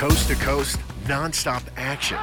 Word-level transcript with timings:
Coast 0.00 0.28
to 0.28 0.34
coast, 0.36 0.78
nonstop 1.04 1.62
action. 1.76 2.16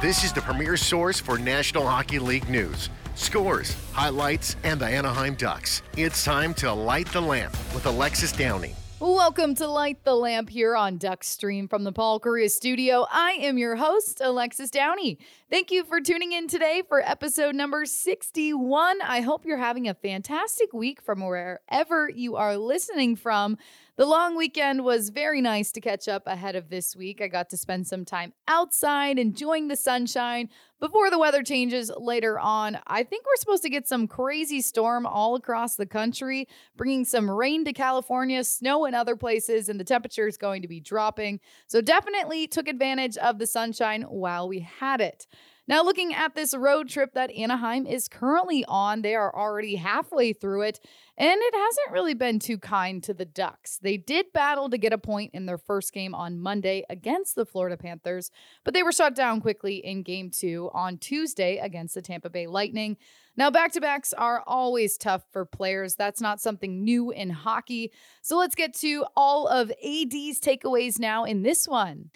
This 0.00 0.24
is 0.24 0.32
the 0.32 0.40
premier 0.40 0.78
source 0.78 1.20
for 1.20 1.36
National 1.36 1.86
Hockey 1.86 2.18
League 2.18 2.48
news, 2.48 2.88
scores, 3.14 3.76
highlights, 3.92 4.56
and 4.64 4.80
the 4.80 4.86
Anaheim 4.86 5.34
Ducks. 5.34 5.82
It's 5.98 6.24
time 6.24 6.54
to 6.54 6.72
light 6.72 7.08
the 7.08 7.20
lamp 7.20 7.52
with 7.74 7.84
Alexis 7.84 8.32
Downie. 8.32 8.74
Welcome 9.00 9.56
to 9.56 9.66
Light 9.66 10.04
the 10.04 10.14
Lamp 10.14 10.48
here 10.48 10.76
on 10.76 10.96
Duck 10.96 11.24
Stream 11.24 11.66
from 11.66 11.82
the 11.82 11.90
Paul 11.90 12.20
Kariya 12.20 12.48
studio. 12.48 13.04
I 13.10 13.32
am 13.32 13.58
your 13.58 13.74
host, 13.74 14.20
Alexis 14.22 14.70
Downie. 14.70 15.18
Thank 15.50 15.72
you 15.72 15.82
for 15.82 16.00
tuning 16.00 16.30
in 16.30 16.46
today 16.46 16.82
for 16.88 17.00
episode 17.00 17.56
number 17.56 17.84
61. 17.84 19.02
I 19.02 19.20
hope 19.22 19.44
you're 19.44 19.58
having 19.58 19.88
a 19.88 19.94
fantastic 19.94 20.72
week 20.72 21.02
from 21.02 21.20
wherever 21.20 22.08
you 22.08 22.36
are 22.36 22.56
listening 22.56 23.16
from. 23.16 23.58
The 23.98 24.06
long 24.06 24.38
weekend 24.38 24.84
was 24.84 25.10
very 25.10 25.42
nice 25.42 25.70
to 25.72 25.80
catch 25.82 26.08
up 26.08 26.22
ahead 26.26 26.56
of 26.56 26.70
this 26.70 26.96
week. 26.96 27.20
I 27.20 27.28
got 27.28 27.50
to 27.50 27.58
spend 27.58 27.86
some 27.86 28.06
time 28.06 28.32
outside 28.48 29.18
enjoying 29.18 29.68
the 29.68 29.76
sunshine 29.76 30.48
before 30.80 31.10
the 31.10 31.18
weather 31.18 31.42
changes 31.42 31.92
later 31.98 32.40
on. 32.40 32.78
I 32.86 33.02
think 33.02 33.26
we're 33.26 33.36
supposed 33.36 33.62
to 33.64 33.68
get 33.68 33.86
some 33.86 34.08
crazy 34.08 34.62
storm 34.62 35.04
all 35.04 35.34
across 35.34 35.76
the 35.76 35.84
country, 35.84 36.48
bringing 36.74 37.04
some 37.04 37.30
rain 37.30 37.66
to 37.66 37.74
California, 37.74 38.42
snow 38.44 38.86
in 38.86 38.94
other 38.94 39.14
places, 39.14 39.68
and 39.68 39.78
the 39.78 39.84
temperature 39.84 40.26
is 40.26 40.38
going 40.38 40.62
to 40.62 40.68
be 40.68 40.80
dropping. 40.80 41.38
So 41.66 41.82
definitely 41.82 42.46
took 42.46 42.68
advantage 42.68 43.18
of 43.18 43.38
the 43.38 43.46
sunshine 43.46 44.02
while 44.02 44.48
we 44.48 44.60
had 44.60 45.02
it. 45.02 45.26
Now, 45.68 45.84
looking 45.84 46.12
at 46.12 46.34
this 46.34 46.56
road 46.56 46.88
trip 46.88 47.14
that 47.14 47.30
Anaheim 47.30 47.86
is 47.86 48.08
currently 48.08 48.64
on, 48.66 49.02
they 49.02 49.14
are 49.14 49.34
already 49.34 49.76
halfway 49.76 50.32
through 50.32 50.62
it, 50.62 50.80
and 51.16 51.40
it 51.40 51.54
hasn't 51.54 51.92
really 51.92 52.14
been 52.14 52.40
too 52.40 52.58
kind 52.58 53.00
to 53.04 53.14
the 53.14 53.24
Ducks. 53.24 53.78
They 53.78 53.96
did 53.96 54.32
battle 54.32 54.68
to 54.70 54.76
get 54.76 54.92
a 54.92 54.98
point 54.98 55.30
in 55.34 55.46
their 55.46 55.58
first 55.58 55.92
game 55.92 56.16
on 56.16 56.40
Monday 56.40 56.84
against 56.90 57.36
the 57.36 57.46
Florida 57.46 57.76
Panthers, 57.76 58.32
but 58.64 58.74
they 58.74 58.82
were 58.82 58.90
shut 58.90 59.14
down 59.14 59.40
quickly 59.40 59.76
in 59.76 60.02
game 60.02 60.30
two 60.30 60.68
on 60.74 60.98
Tuesday 60.98 61.58
against 61.58 61.94
the 61.94 62.02
Tampa 62.02 62.28
Bay 62.28 62.48
Lightning. 62.48 62.96
Now, 63.36 63.50
back 63.50 63.72
to 63.72 63.80
backs 63.80 64.12
are 64.12 64.42
always 64.46 64.98
tough 64.98 65.22
for 65.30 65.44
players. 65.44 65.94
That's 65.94 66.20
not 66.20 66.40
something 66.40 66.82
new 66.84 67.12
in 67.12 67.30
hockey. 67.30 67.92
So 68.20 68.36
let's 68.36 68.56
get 68.56 68.74
to 68.80 69.06
all 69.16 69.46
of 69.46 69.70
AD's 69.70 70.40
takeaways 70.40 70.98
now 70.98 71.24
in 71.24 71.42
this 71.42 71.68
one. 71.68 72.10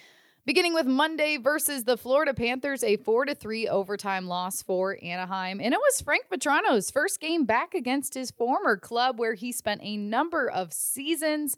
Beginning 0.47 0.75
with 0.75 0.87
Monday 0.87 1.39
versus 1.39 1.83
the 1.83 1.97
Florida 1.97 2.33
Panthers, 2.33 2.85
a 2.85 2.99
4 2.99 3.25
to 3.25 3.35
3 3.35 3.67
overtime 3.67 4.29
loss 4.29 4.63
for 4.63 4.97
Anaheim. 5.03 5.61
And 5.61 5.75
it 5.75 5.81
was 5.81 6.01
Frank 6.01 6.27
Vatrano's 6.31 6.89
first 6.89 7.19
game 7.19 7.45
back 7.45 7.75
against 7.75 8.15
his 8.15 8.31
former 8.31 8.77
club 8.77 9.19
where 9.19 9.35
he 9.35 9.51
spent 9.51 9.81
a 9.83 9.97
number 9.97 10.49
of 10.49 10.73
seasons. 10.73 11.57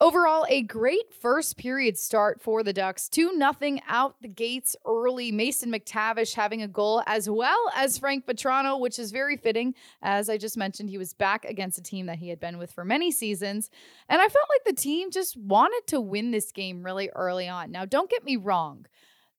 Overall, 0.00 0.46
a 0.48 0.62
great 0.62 1.12
first 1.12 1.56
period 1.56 1.98
start 1.98 2.40
for 2.40 2.62
the 2.62 2.72
Ducks. 2.72 3.08
2 3.08 3.32
nothing 3.32 3.80
out 3.88 4.14
the 4.22 4.28
gates 4.28 4.76
early. 4.86 5.32
Mason 5.32 5.72
McTavish 5.72 6.34
having 6.34 6.62
a 6.62 6.68
goal, 6.68 7.02
as 7.06 7.28
well 7.28 7.68
as 7.74 7.98
Frank 7.98 8.24
Vatrano, 8.24 8.78
which 8.78 9.00
is 9.00 9.10
very 9.10 9.36
fitting. 9.36 9.74
As 10.00 10.30
I 10.30 10.36
just 10.36 10.56
mentioned, 10.56 10.88
he 10.88 10.98
was 10.98 11.14
back 11.14 11.44
against 11.44 11.78
a 11.78 11.82
team 11.82 12.06
that 12.06 12.18
he 12.18 12.28
had 12.28 12.38
been 12.38 12.58
with 12.58 12.70
for 12.70 12.84
many 12.84 13.10
seasons. 13.10 13.70
And 14.08 14.20
I 14.22 14.28
felt 14.28 14.46
like 14.48 14.76
the 14.76 14.80
team 14.80 15.10
just 15.10 15.36
wanted 15.36 15.82
to 15.88 16.00
win 16.00 16.30
this 16.30 16.52
game 16.52 16.84
really 16.84 17.10
early 17.16 17.48
on. 17.48 17.72
Now, 17.72 17.84
don't 17.84 18.08
get 18.08 18.24
me 18.24 18.36
wrong. 18.36 18.86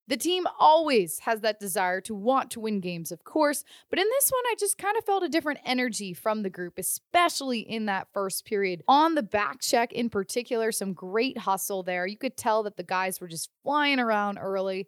The 0.09 0.17
team 0.17 0.47
always 0.59 1.19
has 1.19 1.41
that 1.41 1.59
desire 1.59 2.01
to 2.01 2.15
want 2.15 2.49
to 2.51 2.59
win 2.59 2.79
games, 2.79 3.11
of 3.11 3.23
course, 3.23 3.63
but 3.91 3.99
in 3.99 4.07
this 4.09 4.31
one, 4.31 4.43
I 4.47 4.55
just 4.59 4.79
kind 4.79 4.97
of 4.97 5.05
felt 5.05 5.21
a 5.21 5.29
different 5.29 5.59
energy 5.63 6.15
from 6.15 6.41
the 6.41 6.49
group, 6.49 6.79
especially 6.79 7.59
in 7.59 7.85
that 7.85 8.07
first 8.11 8.43
period. 8.43 8.81
On 8.87 9.13
the 9.13 9.21
back 9.21 9.61
check 9.61 9.93
in 9.93 10.09
particular, 10.09 10.71
some 10.71 10.93
great 10.93 11.37
hustle 11.37 11.83
there. 11.83 12.07
You 12.07 12.17
could 12.17 12.37
tell 12.37 12.63
that 12.63 12.75
the 12.75 12.83
guys 12.83 13.21
were 13.21 13.27
just 13.27 13.51
flying 13.61 13.99
around 13.99 14.39
early. 14.39 14.87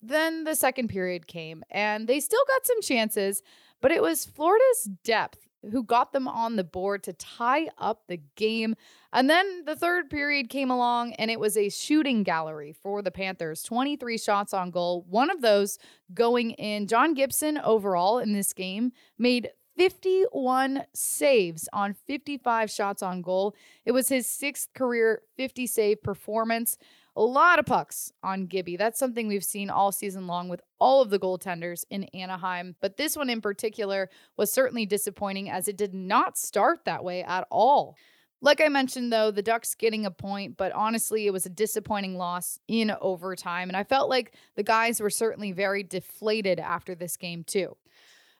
Then 0.00 0.44
the 0.44 0.56
second 0.56 0.88
period 0.88 1.26
came, 1.26 1.62
and 1.70 2.08
they 2.08 2.18
still 2.18 2.44
got 2.48 2.66
some 2.66 2.80
chances, 2.80 3.42
but 3.82 3.90
it 3.90 4.00
was 4.00 4.24
Florida's 4.24 4.88
depth 5.04 5.47
who 5.70 5.82
got 5.82 6.12
them 6.12 6.28
on 6.28 6.56
the 6.56 6.64
board 6.64 7.02
to 7.04 7.12
tie 7.12 7.68
up 7.78 8.02
the 8.06 8.20
game. 8.36 8.74
And 9.12 9.28
then 9.28 9.64
the 9.64 9.76
third 9.76 10.10
period 10.10 10.48
came 10.48 10.70
along 10.70 11.14
and 11.14 11.30
it 11.30 11.40
was 11.40 11.56
a 11.56 11.68
shooting 11.68 12.22
gallery 12.22 12.72
for 12.72 13.02
the 13.02 13.10
Panthers 13.10 13.62
23 13.62 14.18
shots 14.18 14.54
on 14.54 14.70
goal, 14.70 15.04
one 15.08 15.30
of 15.30 15.40
those 15.40 15.78
going 16.14 16.52
in. 16.52 16.86
John 16.86 17.14
Gibson, 17.14 17.58
overall 17.58 18.18
in 18.18 18.32
this 18.32 18.52
game, 18.52 18.92
made 19.18 19.50
51 19.76 20.84
saves 20.92 21.68
on 21.72 21.94
55 21.94 22.70
shots 22.70 23.02
on 23.02 23.22
goal. 23.22 23.54
It 23.84 23.92
was 23.92 24.08
his 24.08 24.26
sixth 24.26 24.74
career 24.74 25.22
50 25.36 25.66
save 25.68 26.02
performance. 26.02 26.76
A 27.18 27.22
lot 27.22 27.58
of 27.58 27.66
pucks 27.66 28.12
on 28.22 28.46
Gibby. 28.46 28.76
That's 28.76 28.96
something 28.96 29.26
we've 29.26 29.42
seen 29.42 29.70
all 29.70 29.90
season 29.90 30.28
long 30.28 30.48
with 30.48 30.60
all 30.78 31.02
of 31.02 31.10
the 31.10 31.18
goaltenders 31.18 31.84
in 31.90 32.04
Anaheim. 32.14 32.76
But 32.80 32.96
this 32.96 33.16
one 33.16 33.28
in 33.28 33.40
particular 33.40 34.08
was 34.36 34.52
certainly 34.52 34.86
disappointing 34.86 35.50
as 35.50 35.66
it 35.66 35.76
did 35.76 35.92
not 35.92 36.38
start 36.38 36.84
that 36.84 37.02
way 37.02 37.24
at 37.24 37.44
all. 37.50 37.96
Like 38.40 38.60
I 38.60 38.68
mentioned, 38.68 39.12
though, 39.12 39.32
the 39.32 39.42
Ducks 39.42 39.74
getting 39.74 40.06
a 40.06 40.12
point, 40.12 40.56
but 40.56 40.70
honestly, 40.70 41.26
it 41.26 41.32
was 41.32 41.44
a 41.44 41.50
disappointing 41.50 42.16
loss 42.16 42.60
in 42.68 42.92
overtime. 43.00 43.68
And 43.68 43.76
I 43.76 43.82
felt 43.82 44.08
like 44.08 44.36
the 44.54 44.62
guys 44.62 45.00
were 45.00 45.10
certainly 45.10 45.50
very 45.50 45.82
deflated 45.82 46.60
after 46.60 46.94
this 46.94 47.16
game, 47.16 47.42
too. 47.42 47.76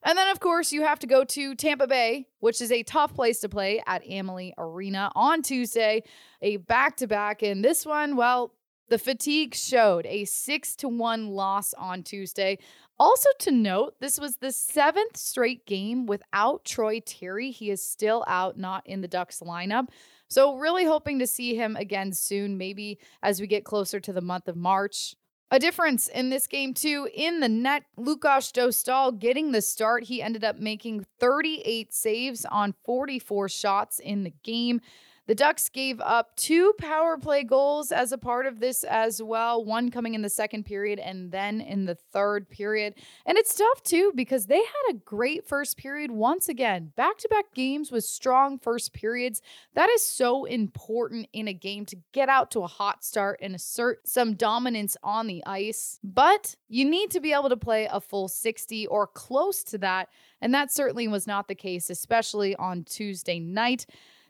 And 0.05 0.17
then, 0.17 0.29
of 0.29 0.39
course, 0.39 0.71
you 0.71 0.83
have 0.83 1.01
to 1.01 1.09
go 1.09 1.25
to 1.25 1.57
Tampa 1.57 1.89
Bay, 1.89 2.29
which 2.39 2.61
is 2.61 2.71
a 2.71 2.85
tough 2.85 3.13
place 3.13 3.41
to 3.41 3.49
play 3.49 3.83
at 3.89 4.09
Amalie 4.09 4.55
Arena 4.57 5.11
on 5.17 5.43
Tuesday, 5.43 6.05
a 6.41 6.59
back 6.59 6.97
to 6.99 7.09
back. 7.09 7.43
And 7.43 7.65
this 7.65 7.85
one, 7.85 8.15
well, 8.15 8.53
the 8.89 8.99
fatigue 8.99 9.55
showed 9.55 10.07
a 10.07 10.25
six 10.25 10.75
to 10.77 10.89
one 10.89 11.29
loss 11.29 11.75
on 11.75 12.03
Tuesday. 12.03 12.59
Also, 12.99 13.29
to 13.39 13.53
note, 13.53 13.95
this 14.01 14.19
was 14.19 14.37
the 14.37 14.51
seventh 14.51 15.17
straight 15.17 15.65
game 15.67 16.07
without 16.07 16.65
Troy 16.65 17.01
Terry. 17.01 17.51
He 17.51 17.71
is 17.71 17.83
still 17.83 18.25
out, 18.27 18.59
not 18.59 18.85
in 18.87 19.03
the 19.03 19.09
Ducks 19.09 19.41
lineup. 19.41 19.89
So, 20.29 20.57
really 20.57 20.85
hoping 20.85 21.19
to 21.21 21.27
see 21.27 21.55
him 21.55 21.77
again 21.77 22.13
soon, 22.13 22.59
maybe 22.59 22.99
as 23.23 23.41
we 23.41 23.47
get 23.47 23.65
closer 23.65 24.01
to 24.01 24.13
the 24.13 24.21
month 24.21 24.49
of 24.49 24.57
March. 24.57 25.15
A 25.51 25.59
difference 25.59 26.09
in 26.09 26.29
this 26.29 26.47
game, 26.47 26.75
too, 26.75 27.09
in 27.15 27.41
the 27.41 27.49
net, 27.49 27.85
Lukas 27.97 28.53
Dostal 28.53 29.19
getting 29.19 29.53
the 29.53 29.63
start. 29.63 30.05
He 30.05 30.21
ended 30.21 30.45
up 30.45 30.59
making 30.59 31.07
38 31.21 31.95
saves 31.95 32.45
on 32.45 32.75
44 32.85 33.49
shots 33.49 33.99
in 33.99 34.25
the 34.25 34.35
game. 34.43 34.83
The 35.29 35.35
Ducks 35.35 35.69
gave 35.69 36.01
up 36.01 36.35
two 36.37 36.73
power 36.79 37.19
play 37.19 37.45
goals 37.45 37.93
as 37.93 38.13
a 38.13 38.19
part 38.19 38.47
of 38.47 38.61
this 38.61 38.83
as 38.83 39.23
well, 39.23 39.63
one 39.63 39.91
coming 39.91 40.15
in 40.15 40.23
the 40.23 40.31
second 40.31 40.65
period 40.65 40.99
and 40.99 41.31
then 41.31 41.61
in 41.61 41.85
the 41.85 41.95
third 41.95 42.49
period. 42.49 42.95
And 43.27 43.37
it's 43.37 43.55
tough 43.55 43.83
too 43.83 44.11
because 44.15 44.47
they 44.47 44.57
had 44.57 44.95
a 44.95 44.99
great 45.05 45.47
first 45.47 45.77
period 45.77 46.11
once 46.11 46.49
again. 46.49 46.93
Back 46.97 47.19
to 47.19 47.29
back 47.29 47.53
games 47.55 47.93
with 47.93 48.05
strong 48.05 48.59
first 48.59 48.95
periods. 48.95 49.43
That 49.75 49.91
is 49.91 50.03
so 50.03 50.47
important 50.47 51.29
in 51.35 51.47
a 51.47 51.53
game 51.53 51.85
to 51.87 51.97
get 52.13 52.31
out 52.31 52.51
to 52.53 52.61
a 52.61 52.67
hot 52.67 53.05
start 53.05 53.39
and 53.43 53.55
assert 53.55 54.09
some 54.09 54.33
dominance 54.33 54.97
on 55.03 55.27
the 55.27 55.45
ice. 55.45 56.01
But 56.03 56.57
you 56.71 56.87
need 56.87 57.11
to 57.11 57.21
be 57.21 57.35
able 57.35 57.51
to 57.51 57.57
play 57.59 57.87
a 57.93 58.01
full 58.01 58.29
60 58.29 58.87
or 58.87 59.07
close 59.07 59.63
to 59.65 59.77
that. 59.77 60.09
And 60.41 60.55
that 60.55 60.73
certainly 60.73 61.07
was 61.07 61.27
not 61.27 61.49
the 61.49 61.55
case, 61.55 61.91
especially 61.91 62.57
on 62.57 62.85
Tuesday 62.85 63.39
night. 63.39 63.85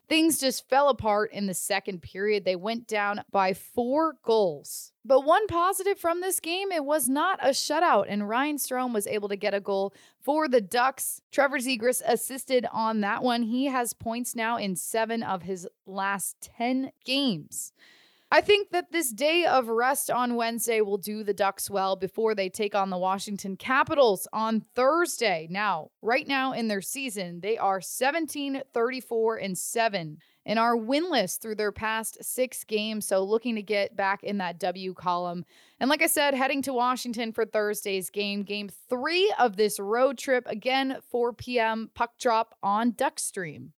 Things 0.09 0.39
just 0.39 0.67
fell 0.67 0.89
apart 0.89 1.31
in 1.31 1.45
the 1.45 1.53
second 1.53 2.01
period. 2.01 2.43
They 2.43 2.55
went 2.55 2.87
down 2.87 3.21
by 3.31 3.53
four 3.53 4.15
goals. 4.23 4.91
But 5.05 5.23
one 5.23 5.45
positive 5.45 5.99
from 5.99 6.19
this 6.19 6.39
game, 6.39 6.71
it 6.71 6.83
was 6.83 7.07
not 7.07 7.39
a 7.43 7.49
shutout, 7.49 8.05
and 8.09 8.27
Ryan 8.27 8.57
Strome 8.57 8.91
was 8.91 9.05
able 9.05 9.29
to 9.29 9.35
get 9.35 9.53
a 9.53 9.59
goal 9.59 9.93
for 10.19 10.47
the 10.47 10.61
Ducks. 10.61 11.21
Trevor 11.31 11.59
Zegras 11.59 12.01
assisted 12.03 12.65
on 12.73 13.01
that 13.01 13.21
one. 13.21 13.43
He 13.43 13.65
has 13.65 13.93
points 13.93 14.35
now 14.35 14.57
in 14.57 14.75
seven 14.75 15.21
of 15.21 15.43
his 15.43 15.67
last 15.85 16.41
10 16.57 16.91
games. 17.05 17.71
I 18.31 18.41
think 18.41 18.69
that 18.69 18.91
this 18.91 19.11
day 19.11 19.45
of 19.45 19.69
rest 19.69 20.11
on 20.11 20.35
Wednesday 20.35 20.81
will 20.81 20.99
do 20.99 21.23
the 21.23 21.33
Ducks 21.33 21.67
well 21.67 21.95
before 21.95 22.35
they 22.35 22.47
take 22.47 22.75
on 22.75 22.91
the 22.91 22.97
Washington 22.97 23.57
Capitals 23.57 24.27
on 24.31 24.61
Thursday. 24.75 25.47
Now, 25.49 25.89
right 26.03 26.27
now 26.27 26.53
in 26.53 26.67
their 26.67 26.81
season, 26.81 27.39
they 27.41 27.57
are 27.57 27.81
17, 27.81 28.61
34, 28.71 29.37
and 29.37 29.57
7 29.57 30.19
and 30.45 30.59
are 30.59 30.75
winless 30.75 31.39
through 31.39 31.55
their 31.55 31.71
past 31.71 32.23
six 32.23 32.63
games. 32.63 33.07
So, 33.07 33.23
looking 33.23 33.55
to 33.55 33.63
get 33.63 33.95
back 33.95 34.23
in 34.23 34.37
that 34.37 34.59
W 34.59 34.93
column. 34.93 35.43
And 35.79 35.89
like 35.89 36.03
I 36.03 36.07
said, 36.07 36.35
heading 36.35 36.61
to 36.63 36.73
Washington 36.73 37.31
for 37.31 37.45
Thursday's 37.45 38.11
game, 38.11 38.43
game 38.43 38.69
three 38.89 39.33
of 39.39 39.55
this 39.55 39.79
road 39.79 40.19
trip. 40.19 40.43
Again, 40.45 40.99
4 41.09 41.33
p.m. 41.33 41.89
puck 41.95 42.11
drop 42.19 42.53
on 42.61 42.91
Duckstream. 42.91 43.69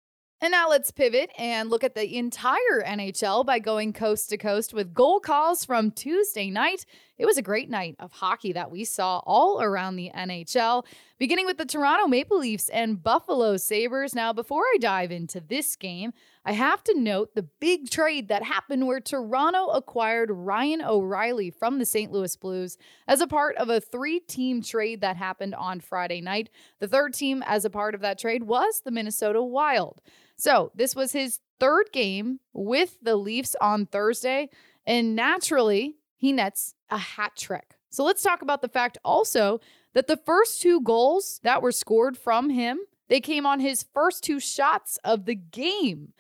And 0.44 0.50
now 0.50 0.68
let's 0.68 0.90
pivot 0.90 1.30
and 1.38 1.70
look 1.70 1.84
at 1.84 1.94
the 1.94 2.18
entire 2.18 2.82
NHL 2.84 3.46
by 3.46 3.60
going 3.60 3.94
coast 3.94 4.32
to 4.32 4.38
coast 4.38 4.74
with 4.74 4.92
goal 4.92 5.20
calls 5.20 5.64
from 5.64 5.92
Tuesday 5.92 6.50
night. 6.50 6.84
It 7.20 7.28
was 7.28 7.38
a 7.38 7.44
great 7.44 7.70
night 7.70 7.96
of 8.00 8.12
hockey 8.12 8.52
that 8.54 8.72
we 8.72 8.84
saw 8.84 9.20
all 9.28 9.62
around 9.62 9.98
the 9.98 10.10
NHL, 10.18 10.84
beginning 11.20 11.46
with 11.46 11.60
the 11.60 11.66
Toronto 11.68 12.08
Maple 12.08 12.40
Leafs 12.40 12.70
and 12.70 13.04
Buffalo 13.04 13.56
Sabres. 13.58 14.16
Now, 14.16 14.34
before 14.34 14.64
I 14.64 14.78
dive 14.80 15.12
into 15.12 15.40
this 15.40 15.76
game, 15.76 16.12
I 16.44 16.54
have 16.54 16.84
to 16.86 17.00
note 17.00 17.36
the 17.36 17.44
big 17.44 17.92
trade 17.92 18.28
that 18.30 18.42
happened 18.42 18.88
where 18.88 19.00
Toronto 19.00 19.68
acquired 19.68 20.32
Ryan 20.32 20.82
O'Reilly 20.82 21.52
from 21.52 21.78
the 21.78 21.86
St. 21.86 22.12
Louis 22.12 22.36
Blues 22.36 22.80
as 23.08 23.22
a 23.22 23.28
part 23.28 23.56
of 23.58 23.70
a 23.70 23.80
three 23.80 24.20
team 24.20 24.64
trade 24.64 25.02
that 25.02 25.18
happened 25.18 25.54
on 25.54 25.82
Friday 25.82 26.22
night. 26.22 26.50
The 26.80 26.88
third 26.88 27.14
team, 27.14 27.44
as 27.46 27.64
a 27.64 27.70
part 27.70 27.94
of 27.94 28.02
that 28.02 28.18
trade, 28.18 28.42
was 28.42 28.82
the 28.84 28.90
Minnesota 28.90 29.44
Wild. 29.44 30.02
So 30.42 30.72
this 30.74 30.96
was 30.96 31.12
his 31.12 31.40
third 31.60 31.92
game 31.94 32.40
with 32.52 32.98
the 33.00 33.16
Leafs 33.16 33.56
on 33.62 33.86
Thursday, 33.86 34.50
and 34.88 35.16
naturally, 35.16 35.98
he 36.18 36.32
nets 36.32 36.74
a 36.90 36.98
hat 36.98 37.34
trick. 37.38 37.76
So 37.92 38.04
let's 38.04 38.24
talk 38.24 38.42
about 38.42 38.64
the 38.64 38.68
fact 38.68 38.98
also 39.06 39.62
that 39.94 40.08
the 40.08 40.18
first 40.18 40.60
two 40.60 40.82
goals 40.82 41.40
that 41.44 41.62
were 41.62 41.72
scored 41.72 42.18
from 42.18 42.50
him 42.50 42.80
they 43.08 43.20
came 43.20 43.46
on 43.46 43.60
his 43.60 43.86
first 43.94 44.24
two 44.24 44.40
shots 44.40 44.98
of 45.04 45.26
the 45.26 45.36
game. 45.36 46.14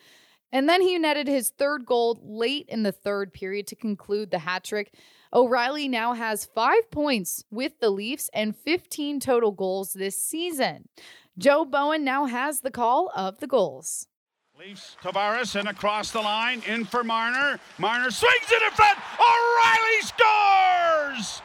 And 0.51 0.69
then 0.69 0.83
he 0.83 1.00
netted 1.00 1.27
his 1.27 1.50
third 1.50 1.88
goal 1.88 2.19
late 2.21 2.67
in 2.67 2.83
the 2.83 2.91
third 2.91 3.33
period 3.33 3.65
to 3.67 3.75
conclude 3.75 4.29
the 4.29 4.39
hat 4.39 4.65
trick. 4.65 4.94
O'Reilly 5.33 5.88
now 5.88 6.13
has 6.13 6.50
five 6.53 6.91
points 6.91 7.44
with 7.50 7.79
the 7.79 7.89
Leafs 7.89 8.29
and 8.33 8.56
15 8.56 9.19
total 9.19 9.51
goals 9.51 9.94
this 9.94 10.24
season. 10.24 10.89
Joe 11.38 11.65
Bowen 11.65 12.03
now 12.03 12.25
has 12.25 12.59
the 12.59 12.69
call 12.69 13.09
of 13.15 13.39
the 13.39 13.47
goals. 13.47 14.07
Leafs, 14.62 14.96
Tavares, 15.02 15.60
and 15.60 15.68
across 15.68 16.12
the 16.12 16.22
line, 16.22 16.62
in 16.68 16.86
for 16.86 17.04
Marner. 17.04 17.60
Marner 17.80 18.12
swings 18.12 18.52
it 18.52 18.62
in 18.62 18.72
front. 18.74 19.00
O'Reilly 19.19 20.02
scores! 20.02 21.42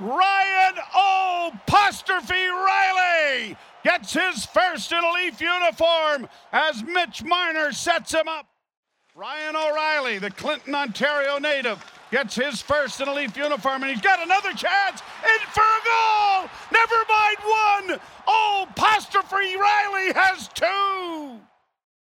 Ryan 0.00 0.74
O'Postrophe 0.92 2.34
Riley 2.34 3.56
gets 3.84 4.12
his 4.12 4.44
first 4.46 4.90
in 4.90 4.98
a 4.98 5.12
Leaf 5.12 5.40
uniform 5.40 6.28
as 6.52 6.82
Mitch 6.82 7.22
Marner 7.22 7.70
sets 7.70 8.12
him 8.12 8.26
up. 8.26 8.48
Ryan 9.14 9.54
O'Reilly, 9.54 10.18
the 10.18 10.32
Clinton, 10.32 10.74
Ontario 10.74 11.38
native, 11.38 11.78
gets 12.10 12.34
his 12.34 12.62
first 12.62 13.00
in 13.00 13.08
a 13.08 13.14
Leaf 13.14 13.36
uniform, 13.36 13.82
and 13.82 13.92
he's 13.92 14.00
got 14.00 14.22
another 14.22 14.52
chance 14.52 15.02
in 15.22 15.46
for 15.52 15.62
a 15.62 15.82
goal. 15.84 16.50
Never 16.72 16.96
mind 17.08 17.36
one. 17.42 18.00
Oh, 18.26 18.66
O'Postrophe 18.68 19.56
Riley 19.56 20.12
has 20.12 20.48
two. 20.48 21.40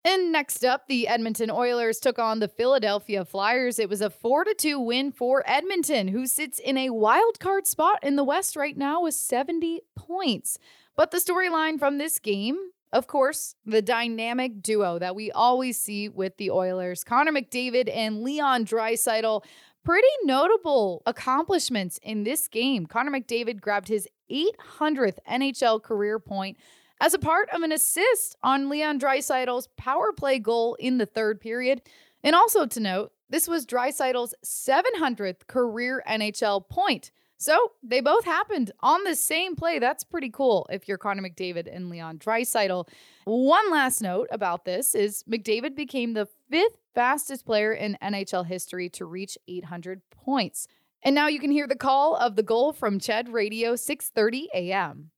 And 0.05 0.31
next 0.31 0.65
up, 0.65 0.87
the 0.87 1.09
Edmonton 1.09 1.51
Oilers 1.51 1.99
took 1.99 2.19
on 2.19 2.39
the 2.39 2.47
Philadelphia 2.47 3.25
Flyers. 3.25 3.81
It 3.81 3.89
was 3.89 4.01
a 4.01 4.09
4 4.09 4.45
to 4.45 4.55
2 4.55 4.79
win 4.79 5.11
for 5.11 5.43
Edmonton, 5.47 6.09
who 6.09 6.29
sits 6.29 6.61
in 6.61 6.79
a 6.79 6.91
wild 6.91 7.41
card 7.41 7.67
spot 7.67 7.99
in 8.05 8.15
the 8.15 8.23
West 8.23 8.55
right 8.55 8.77
now 8.77 9.03
with 9.03 9.15
70 9.15 9.81
points. 9.97 10.59
But 10.95 11.11
the 11.11 11.19
storyline 11.19 11.79
from 11.81 11.99
this 11.99 12.21
game, 12.21 12.57
of 12.93 13.09
course, 13.09 13.57
the 13.65 13.83
dynamic 13.83 14.63
duo 14.63 15.01
that 15.01 15.17
we 15.17 15.33
always 15.33 15.77
see 15.79 16.09
with 16.09 16.37
the 16.37 16.53
Oilers, 16.53 17.03
Connor 17.03 17.33
McDavid 17.33 17.91
and 17.93 18.23
Leon 18.23 18.65
Draisaitl. 18.65 19.45
Pretty 19.87 20.09
notable 20.25 21.01
accomplishments 21.07 22.01
in 22.03 22.25
this 22.25 22.49
game. 22.49 22.87
Connor 22.87 23.13
McDavid 23.13 23.61
grabbed 23.61 23.87
his 23.87 24.09
800th 24.29 25.19
NHL 25.31 25.81
career 25.81 26.19
point 26.19 26.57
as 27.01 27.15
a 27.15 27.21
part 27.21 27.49
of 27.51 27.63
an 27.63 27.71
assist 27.71 28.37
on 28.43 28.69
Leon 28.69 28.99
Draisaitl's 28.99 29.69
power 29.77 30.13
play 30.13 30.41
goal 30.41 30.75
in 30.81 30.99
the 30.99 31.07
third 31.07 31.41
period. 31.41 31.83
And 32.25 32.35
also 32.35 32.67
to 32.67 32.81
note, 32.81 33.13
this 33.31 33.47
was 33.47 33.65
Draisaitl's 33.65 34.35
700th 34.45 35.47
career 35.47 36.03
NHL 36.09 36.69
point. 36.69 37.13
So 37.39 37.73
they 37.83 38.01
both 38.01 38.25
happened 38.25 38.73
on 38.81 39.05
the 39.05 39.15
same 39.15 39.57
play. 39.57 39.79
That's 39.79 40.05
pretty 40.05 40.31
cool 40.31 40.67
if 40.71 40.89
you're 40.89 40.99
Connor 40.99 41.23
McDavid 41.23 41.75
and 41.75 41.91
Leon 41.91 42.19
Draisaitl. 42.19 42.89
One 43.25 43.71
last 43.71 44.01
note 44.01 44.29
about 44.31 44.65
this 44.65 44.95
is 44.95 45.23
McDavid 45.31 45.77
became 45.77 46.15
the 46.15 46.29
fifth 46.51 46.79
fastest 46.95 47.45
player 47.45 47.73
in 47.73 47.99
NHL 48.03 48.47
history 48.47 48.89
to 48.91 49.05
reach 49.05 49.37
800 49.47 50.01
points. 50.11 50.67
And 51.03 51.15
now 51.15 51.29
you 51.29 51.39
can 51.39 51.51
hear 51.51 51.67
the 51.67 51.77
call 51.77 52.17
of 52.17 52.37
the 52.37 52.43
goal 52.43 52.73
from 52.73 52.99
CHED 52.99 53.29
Radio 53.29 53.77
630 53.77 54.49
AM. 54.55 55.11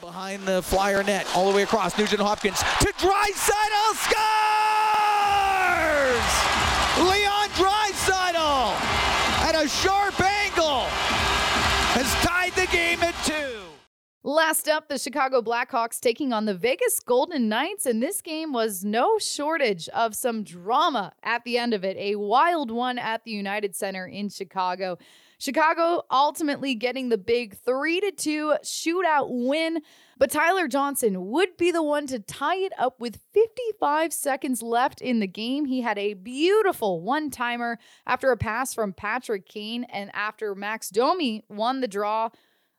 Behind 0.00 0.42
the 0.44 0.62
flyer 0.62 1.02
net, 1.02 1.26
all 1.34 1.50
the 1.50 1.56
way 1.56 1.62
across. 1.62 1.98
Nugent 1.98 2.20
Hopkins 2.20 2.58
to 2.58 2.92
Draisaitl 2.98 3.94
scores! 4.06 6.49
Last 14.22 14.68
up, 14.68 14.88
the 14.88 14.98
Chicago 14.98 15.40
Blackhawks 15.40 15.98
taking 15.98 16.30
on 16.30 16.44
the 16.44 16.54
Vegas 16.54 17.00
Golden 17.00 17.48
Knights, 17.48 17.86
and 17.86 18.02
this 18.02 18.20
game 18.20 18.52
was 18.52 18.84
no 18.84 19.16
shortage 19.18 19.88
of 19.88 20.14
some 20.14 20.44
drama 20.44 21.14
at 21.22 21.42
the 21.44 21.56
end 21.56 21.72
of 21.72 21.84
it. 21.84 21.96
A 21.96 22.16
wild 22.16 22.70
one 22.70 22.98
at 22.98 23.24
the 23.24 23.30
United 23.30 23.74
Center 23.74 24.06
in 24.06 24.28
Chicago. 24.28 24.98
Chicago 25.38 26.02
ultimately 26.10 26.74
getting 26.74 27.08
the 27.08 27.16
big 27.16 27.56
3 27.56 27.98
to 28.02 28.12
2 28.12 28.54
shootout 28.62 29.28
win, 29.30 29.80
but 30.18 30.30
Tyler 30.30 30.68
Johnson 30.68 31.30
would 31.30 31.56
be 31.56 31.70
the 31.70 31.82
one 31.82 32.06
to 32.08 32.18
tie 32.18 32.58
it 32.58 32.74
up 32.78 33.00
with 33.00 33.22
55 33.32 34.12
seconds 34.12 34.60
left 34.60 35.00
in 35.00 35.20
the 35.20 35.26
game. 35.26 35.64
He 35.64 35.80
had 35.80 35.96
a 35.96 36.12
beautiful 36.12 37.00
one-timer 37.00 37.78
after 38.06 38.30
a 38.32 38.36
pass 38.36 38.74
from 38.74 38.92
Patrick 38.92 39.46
Kane 39.46 39.84
and 39.84 40.10
after 40.12 40.54
Max 40.54 40.90
Domi 40.90 41.42
won 41.48 41.80
the 41.80 41.88
draw. 41.88 42.28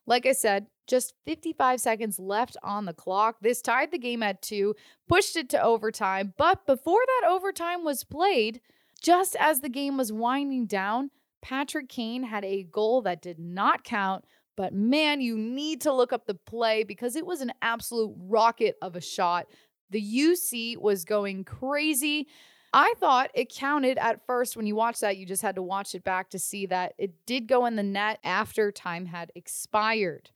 Like 0.06 0.24
I 0.24 0.32
said, 0.32 0.66
just 0.86 1.14
55 1.24 1.80
seconds 1.80 2.18
left 2.18 2.56
on 2.62 2.84
the 2.84 2.92
clock. 2.92 3.36
This 3.40 3.62
tied 3.62 3.90
the 3.90 3.98
game 3.98 4.22
at 4.22 4.42
2, 4.42 4.74
pushed 5.08 5.36
it 5.36 5.48
to 5.50 5.62
overtime, 5.62 6.34
but 6.36 6.66
before 6.66 7.00
that 7.06 7.28
overtime 7.30 7.84
was 7.84 8.04
played, 8.04 8.60
just 9.00 9.36
as 9.38 9.60
the 9.60 9.68
game 9.68 9.96
was 9.96 10.12
winding 10.12 10.66
down, 10.66 11.10
Patrick 11.40 11.88
Kane 11.88 12.22
had 12.22 12.44
a 12.44 12.62
goal 12.62 13.02
that 13.02 13.20
did 13.20 13.38
not 13.38 13.84
count, 13.84 14.24
but 14.56 14.72
man, 14.72 15.20
you 15.20 15.36
need 15.36 15.80
to 15.82 15.92
look 15.92 16.12
up 16.12 16.26
the 16.26 16.34
play 16.34 16.84
because 16.84 17.16
it 17.16 17.26
was 17.26 17.40
an 17.40 17.52
absolute 17.62 18.14
rocket 18.16 18.76
of 18.80 18.94
a 18.94 19.00
shot. 19.00 19.46
The 19.90 20.00
UC 20.00 20.78
was 20.78 21.04
going 21.04 21.44
crazy. 21.44 22.28
I 22.72 22.94
thought 22.98 23.30
it 23.34 23.52
counted 23.52 23.98
at 23.98 24.24
first 24.24 24.56
when 24.56 24.66
you 24.66 24.74
watch 24.74 25.00
that. 25.00 25.18
You 25.18 25.26
just 25.26 25.42
had 25.42 25.56
to 25.56 25.62
watch 25.62 25.94
it 25.94 26.04
back 26.04 26.30
to 26.30 26.38
see 26.38 26.66
that 26.66 26.94
it 26.96 27.12
did 27.26 27.46
go 27.46 27.66
in 27.66 27.76
the 27.76 27.82
net 27.82 28.18
after 28.24 28.72
time 28.72 29.06
had 29.06 29.30
expired. 29.34 30.30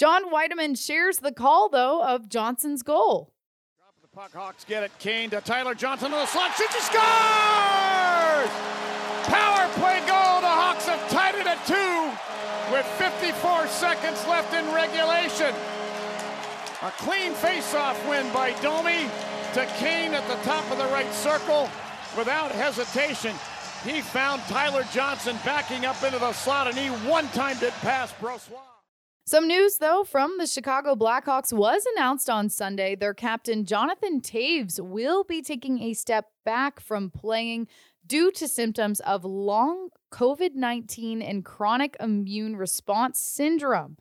John 0.00 0.32
Wiedeman 0.32 0.82
shares 0.82 1.18
the 1.18 1.30
call, 1.30 1.68
though, 1.68 2.02
of 2.02 2.26
Johnson's 2.26 2.82
goal. 2.82 3.34
Drop 3.76 3.92
of 3.94 4.00
the 4.00 4.08
puck, 4.08 4.32
Hawks 4.32 4.64
get 4.64 4.82
it. 4.82 4.90
Kane 4.98 5.28
to 5.28 5.42
Tyler 5.42 5.74
Johnson 5.74 6.10
to 6.10 6.16
the 6.16 6.24
slot. 6.24 6.56
Shoots, 6.56 6.74
he 6.74 6.80
scores! 6.80 8.48
Power 9.28 9.68
play 9.76 10.00
goal. 10.08 10.40
The 10.40 10.48
Hawks 10.48 10.86
have 10.86 11.06
tied 11.10 11.34
it 11.34 11.46
at 11.46 11.60
two 11.66 12.72
with 12.72 12.86
54 12.96 13.66
seconds 13.66 14.26
left 14.26 14.54
in 14.54 14.64
regulation. 14.72 15.54
A 16.80 16.90
clean 16.92 17.34
face-off 17.34 18.00
win 18.08 18.24
by 18.32 18.58
Domi 18.62 19.04
to 19.52 19.66
Kane 19.76 20.14
at 20.14 20.26
the 20.28 20.42
top 20.48 20.64
of 20.72 20.78
the 20.78 20.86
right 20.86 21.12
circle 21.12 21.68
without 22.16 22.50
hesitation. 22.52 23.34
He 23.84 24.00
found 24.00 24.40
Tyler 24.48 24.84
Johnson 24.94 25.36
backing 25.44 25.84
up 25.84 26.02
into 26.02 26.18
the 26.18 26.32
slot 26.32 26.68
and 26.68 26.78
he 26.78 26.88
one-timed 27.06 27.62
it 27.62 27.74
past 27.82 28.18
Brossoit. 28.18 28.69
Some 29.30 29.46
news, 29.46 29.76
though, 29.76 30.02
from 30.02 30.38
the 30.38 30.46
Chicago 30.48 30.96
Blackhawks 30.96 31.52
was 31.52 31.86
announced 31.94 32.28
on 32.28 32.48
Sunday. 32.48 32.96
Their 32.96 33.14
captain, 33.14 33.64
Jonathan 33.64 34.20
Toews, 34.20 34.80
will 34.80 35.22
be 35.22 35.40
taking 35.40 35.80
a 35.80 35.94
step 35.94 36.32
back 36.44 36.80
from 36.80 37.10
playing 37.10 37.68
due 38.04 38.32
to 38.32 38.48
symptoms 38.48 38.98
of 38.98 39.24
long 39.24 39.90
COVID 40.10 40.56
19 40.56 41.22
and 41.22 41.44
chronic 41.44 41.96
immune 42.00 42.56
response 42.56 43.20
syndrome. 43.20 43.96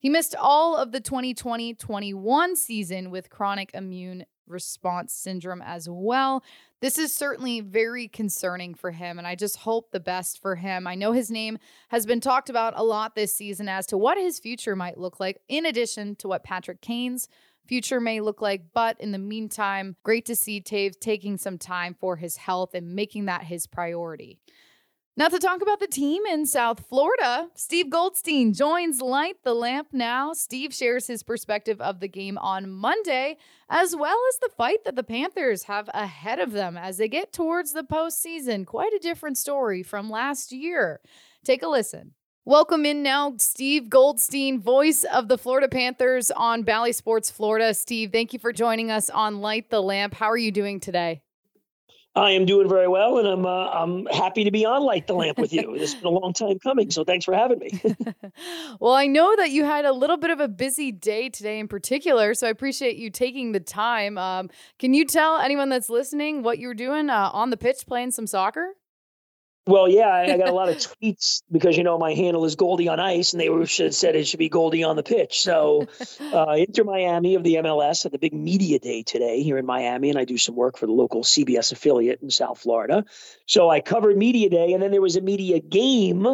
He 0.00 0.08
missed 0.08 0.34
all 0.34 0.76
of 0.76 0.90
the 0.90 0.98
2020 0.98 1.74
21 1.74 2.56
season 2.56 3.12
with 3.12 3.30
chronic 3.30 3.70
immune 3.74 4.24
response 4.46 5.12
syndrome 5.12 5.62
as 5.62 5.88
well. 5.90 6.42
This 6.80 6.98
is 6.98 7.14
certainly 7.14 7.60
very 7.60 8.08
concerning 8.08 8.74
for 8.74 8.90
him, 8.90 9.18
and 9.18 9.26
I 9.26 9.34
just 9.34 9.58
hope 9.58 9.90
the 9.90 10.00
best 10.00 10.40
for 10.40 10.56
him. 10.56 10.86
I 10.86 10.94
know 10.94 11.12
his 11.12 11.30
name 11.30 11.58
has 11.88 12.06
been 12.06 12.20
talked 12.20 12.50
about 12.50 12.74
a 12.76 12.82
lot 12.82 13.14
this 13.14 13.34
season 13.34 13.68
as 13.68 13.86
to 13.86 13.98
what 13.98 14.18
his 14.18 14.38
future 14.38 14.74
might 14.74 14.98
look 14.98 15.20
like, 15.20 15.40
in 15.48 15.64
addition 15.66 16.16
to 16.16 16.28
what 16.28 16.44
Patrick 16.44 16.80
Kane's 16.80 17.28
future 17.66 18.00
may 18.00 18.20
look 18.20 18.42
like. 18.42 18.62
But 18.74 19.00
in 19.00 19.12
the 19.12 19.18
meantime, 19.18 19.96
great 20.02 20.26
to 20.26 20.36
see 20.36 20.60
Toews 20.60 20.98
taking 20.98 21.36
some 21.36 21.58
time 21.58 21.94
for 21.98 22.16
his 22.16 22.36
health 22.36 22.74
and 22.74 22.94
making 22.94 23.26
that 23.26 23.44
his 23.44 23.66
priority. 23.66 24.38
Now, 25.14 25.28
to 25.28 25.38
talk 25.38 25.60
about 25.60 25.78
the 25.78 25.86
team 25.86 26.24
in 26.24 26.46
South 26.46 26.86
Florida, 26.88 27.50
Steve 27.54 27.90
Goldstein 27.90 28.54
joins 28.54 29.02
Light 29.02 29.36
the 29.44 29.52
Lamp 29.52 29.88
now. 29.92 30.32
Steve 30.32 30.72
shares 30.72 31.06
his 31.06 31.22
perspective 31.22 31.82
of 31.82 32.00
the 32.00 32.08
game 32.08 32.38
on 32.38 32.70
Monday, 32.70 33.36
as 33.68 33.94
well 33.94 34.18
as 34.30 34.38
the 34.38 34.48
fight 34.56 34.84
that 34.84 34.96
the 34.96 35.02
Panthers 35.02 35.64
have 35.64 35.90
ahead 35.92 36.38
of 36.38 36.52
them 36.52 36.78
as 36.78 36.96
they 36.96 37.08
get 37.08 37.30
towards 37.30 37.74
the 37.74 37.82
postseason. 37.82 38.64
Quite 38.64 38.94
a 38.94 38.98
different 38.98 39.36
story 39.36 39.82
from 39.82 40.08
last 40.08 40.50
year. 40.50 41.02
Take 41.44 41.62
a 41.62 41.68
listen. 41.68 42.14
Welcome 42.46 42.86
in 42.86 43.02
now, 43.02 43.34
Steve 43.36 43.90
Goldstein, 43.90 44.62
voice 44.62 45.04
of 45.04 45.28
the 45.28 45.36
Florida 45.36 45.68
Panthers 45.68 46.30
on 46.30 46.62
Bally 46.62 46.92
Sports 46.92 47.30
Florida. 47.30 47.74
Steve, 47.74 48.12
thank 48.12 48.32
you 48.32 48.38
for 48.38 48.50
joining 48.50 48.90
us 48.90 49.10
on 49.10 49.42
Light 49.42 49.68
the 49.68 49.82
Lamp. 49.82 50.14
How 50.14 50.30
are 50.30 50.38
you 50.38 50.50
doing 50.50 50.80
today? 50.80 51.20
I 52.14 52.32
am 52.32 52.44
doing 52.44 52.68
very 52.68 52.88
well, 52.88 53.18
and 53.18 53.26
I'm 53.26 53.46
uh, 53.46 53.68
I'm 53.68 54.04
happy 54.06 54.44
to 54.44 54.50
be 54.50 54.66
on 54.66 54.82
Light 54.82 55.06
the 55.06 55.14
Lamp 55.14 55.38
with 55.38 55.52
you. 55.52 55.74
It's 55.82 55.94
been 55.94 56.06
a 56.06 56.10
long 56.10 56.32
time 56.34 56.58
coming, 56.58 56.90
so 56.90 57.04
thanks 57.04 57.24
for 57.24 57.34
having 57.34 57.58
me. 57.58 57.80
well, 58.80 58.92
I 58.92 59.06
know 59.06 59.34
that 59.36 59.50
you 59.50 59.64
had 59.64 59.84
a 59.84 59.92
little 59.92 60.18
bit 60.18 60.30
of 60.30 60.38
a 60.38 60.48
busy 60.48 60.92
day 60.92 61.30
today, 61.30 61.58
in 61.58 61.68
particular, 61.68 62.34
so 62.34 62.46
I 62.46 62.50
appreciate 62.50 62.96
you 62.96 63.10
taking 63.10 63.52
the 63.52 63.60
time. 63.60 64.18
Um, 64.18 64.50
can 64.78 64.92
you 64.92 65.06
tell 65.06 65.38
anyone 65.38 65.70
that's 65.70 65.88
listening 65.88 66.42
what 66.42 66.58
you 66.58 66.68
were 66.68 66.74
doing 66.74 67.08
uh, 67.08 67.30
on 67.32 67.50
the 67.50 67.56
pitch 67.56 67.86
playing 67.86 68.10
some 68.10 68.26
soccer? 68.26 68.74
Well, 69.64 69.88
yeah, 69.88 70.08
I, 70.08 70.32
I, 70.32 70.38
got 70.38 70.48
a 70.48 70.52
lot 70.52 70.68
of 70.70 70.76
tweets 70.76 71.42
because 71.50 71.76
you 71.76 71.84
know 71.84 71.96
my 71.96 72.14
handle 72.14 72.44
is 72.44 72.56
Goldie 72.56 72.88
on 72.88 72.98
Ice, 72.98 73.32
and 73.32 73.40
they 73.40 73.48
were 73.48 73.64
should 73.64 73.94
said 73.94 74.16
it 74.16 74.26
should 74.26 74.38
be 74.38 74.48
Goldie 74.48 74.82
on 74.82 74.96
the 74.96 75.04
pitch. 75.04 75.40
So, 75.40 75.86
uh, 76.20 76.54
Inter 76.58 76.82
Miami 76.82 77.36
of 77.36 77.44
the 77.44 77.54
MLS 77.56 78.02
had 78.02 78.10
the 78.10 78.18
big 78.18 78.32
media 78.32 78.80
day 78.80 79.04
today 79.04 79.42
here 79.42 79.58
in 79.58 79.66
Miami, 79.66 80.10
and 80.10 80.18
I 80.18 80.24
do 80.24 80.36
some 80.36 80.56
work 80.56 80.78
for 80.78 80.86
the 80.86 80.92
local 80.92 81.22
CBS 81.22 81.70
affiliate 81.70 82.22
in 82.22 82.30
South 82.30 82.58
Florida. 82.58 83.04
So 83.46 83.70
I 83.70 83.80
covered 83.80 84.16
media 84.16 84.50
day, 84.50 84.72
and 84.72 84.82
then 84.82 84.90
there 84.90 85.00
was 85.00 85.14
a 85.14 85.20
media 85.20 85.60
game. 85.60 86.26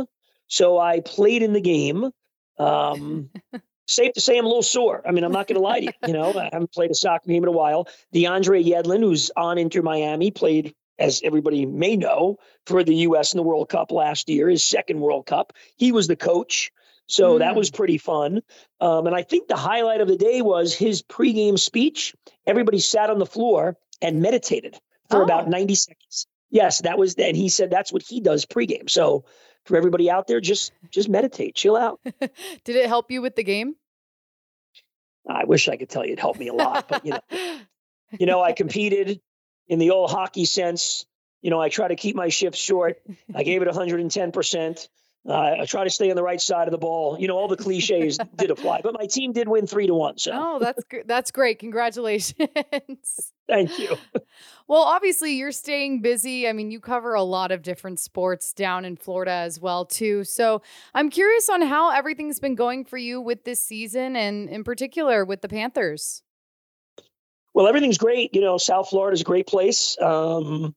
So 0.47 0.79
I 0.79 1.01
played 1.01 1.43
in 1.43 1.53
the 1.53 1.61
game. 1.61 2.11
Um, 2.59 3.29
safe 3.87 4.15
to 4.15 4.21
say 4.23 4.39
I'm 4.39 4.45
a 4.45 4.49
little 4.49 4.63
sore. 4.63 5.03
I 5.07 5.13
mean, 5.13 5.25
I'm 5.25 5.33
not 5.33 5.49
going 5.49 5.57
to 5.57 5.63
lie 5.63 5.81
to 5.81 5.85
you. 5.87 5.93
You 6.07 6.13
know, 6.15 6.33
I 6.39 6.51
haven't 6.53 6.73
played 6.73 6.91
a 6.91 6.95
soccer 6.95 7.29
game 7.29 7.43
in 7.43 7.49
a 7.49 7.53
while. 7.53 7.89
DeAndre 8.15 8.65
Yedlin, 8.65 9.01
who's 9.01 9.31
on 9.37 9.59
Inter 9.59 9.83
Miami, 9.83 10.31
played 10.31 10.75
as 10.99 11.21
everybody 11.25 11.67
may 11.67 11.97
know, 11.97 12.39
for 12.67 12.83
the 12.83 12.95
U.S. 12.95 13.33
in 13.33 13.39
the 13.39 13.43
World 13.43 13.69
Cup 13.69 13.93
last 13.93 14.29
year, 14.29 14.49
his 14.49 14.65
second 14.65 15.01
World 15.01 15.27
Cup. 15.27 15.53
He 15.77 15.93
was 15.93 16.07
the 16.07 16.17
coach. 16.17 16.73
So 17.07 17.37
mm. 17.37 17.39
that 17.39 17.55
was 17.55 17.71
pretty 17.71 17.99
fun. 17.99 18.43
Um, 18.81 19.07
and 19.07 19.15
I 19.15 19.23
think 19.23 19.49
the 19.49 19.57
highlight 19.57 20.01
of 20.01 20.09
the 20.09 20.17
day 20.17 20.43
was 20.43 20.75
his 20.75 21.03
pregame 21.03 21.59
speech. 21.59 22.15
Everybody 22.47 22.81
sat 22.81 23.11
on 23.11 23.19
the 23.19 23.27
floor 23.27 23.77
and 24.03 24.21
meditated 24.21 24.79
for 25.09 25.21
oh. 25.21 25.25
about 25.25 25.49
90 25.49 25.75
seconds. 25.75 26.27
Yes, 26.51 26.81
that 26.83 26.99
was, 26.99 27.15
and 27.15 27.37
he 27.37 27.49
said 27.49 27.71
that's 27.71 27.93
what 27.93 28.03
he 28.03 28.21
does 28.21 28.47
pregame. 28.47 28.89
So 28.89 29.25
for 29.65 29.77
everybody 29.77 30.11
out 30.11 30.27
there, 30.27 30.41
just 30.41 30.73
just 30.91 31.09
meditate, 31.09 31.55
chill 31.55 31.77
out. 31.77 32.01
Did 32.65 32.77
it 32.77 32.87
help 32.87 33.11
you 33.11 33.21
with 33.21 33.37
the 33.37 33.45
game? 33.45 33.75
I 35.29 35.45
wish 35.45 35.69
I 35.69 35.77
could 35.77 35.91
tell 35.91 36.07
you 36.07 36.15
it 36.15 36.21
helped 36.21 36.41
me 36.41 36.49
a 36.49 36.55
lot, 36.55 36.89
but 36.89 37.05
you 37.05 37.13
know, 37.13 37.21
you 38.19 38.27
know, 38.27 38.43
I 38.43 38.53
competed 38.53 39.21
in 39.69 39.79
the 39.79 39.91
old 39.91 40.11
hockey 40.11 40.45
sense. 40.45 41.07
You 41.43 41.51
know, 41.51 41.61
I 41.61 41.69
try 41.69 41.89
to 41.89 41.97
keep 41.97 42.17
my 42.17 42.29
shifts 42.29 42.59
short. 42.59 43.01
I 43.35 43.45
gave 43.45 43.63
it 43.63 43.69
110%. 43.69 44.89
Uh, 45.29 45.57
I 45.61 45.67
try 45.67 45.85
to 45.85 45.91
stay 45.91 46.09
on 46.09 46.17
the 46.17 46.23
right 46.23 46.41
side 46.41 46.69
of 46.69 46.73
the 46.73 46.79
ball. 46.79 47.19
You 47.21 47.29
know, 47.29 47.37
all 47.37 47.49
the 47.49 47.57
cliches 47.57 48.19
did 48.37 48.51
apply, 48.51 48.81
but 48.83 48.95
my 48.95 49.07
team 49.07 49.33
did 49.33 49.47
win 49.47 49.67
three 49.67 49.87
to 49.87 49.95
one. 49.95 50.17
So, 50.17 50.33
oh, 50.35 50.59
that's 50.59 50.83
that's 51.07 51.31
great. 51.31 51.59
Congratulations. 51.59 52.35
Thank 53.49 53.79
you. 53.79 53.97
Well, 54.71 54.83
obviously, 54.83 55.33
you're 55.33 55.51
staying 55.51 56.03
busy. 56.03 56.47
I 56.47 56.53
mean, 56.53 56.71
you 56.71 56.79
cover 56.79 57.15
a 57.15 57.23
lot 57.23 57.53
of 57.53 57.63
different 57.63 57.99
sports 57.99 58.53
down 58.53 58.85
in 58.85 58.99
Florida 58.99 59.31
as 59.31 59.59
well, 59.59 59.87
too. 59.87 60.25
So, 60.25 60.61
I'm 60.93 61.09
curious 61.09 61.49
on 61.49 61.63
how 61.63 61.91
everything's 61.91 62.39
been 62.39 62.55
going 62.55 62.85
for 62.85 62.99
you 62.99 63.19
with 63.19 63.45
this 63.45 63.65
season, 63.65 64.15
and 64.15 64.47
in 64.51 64.65
particular 64.65 65.25
with 65.25 65.41
the 65.41 65.49
Panthers. 65.49 66.23
Well, 67.55 67.67
everything's 67.67 67.99
great. 67.99 68.35
You 68.35 68.41
know, 68.41 68.59
South 68.59 68.91
Florida 68.91 69.15
is 69.15 69.23
a 69.23 69.25
great 69.25 69.47
place. 69.47 69.97
Um, 70.01 70.75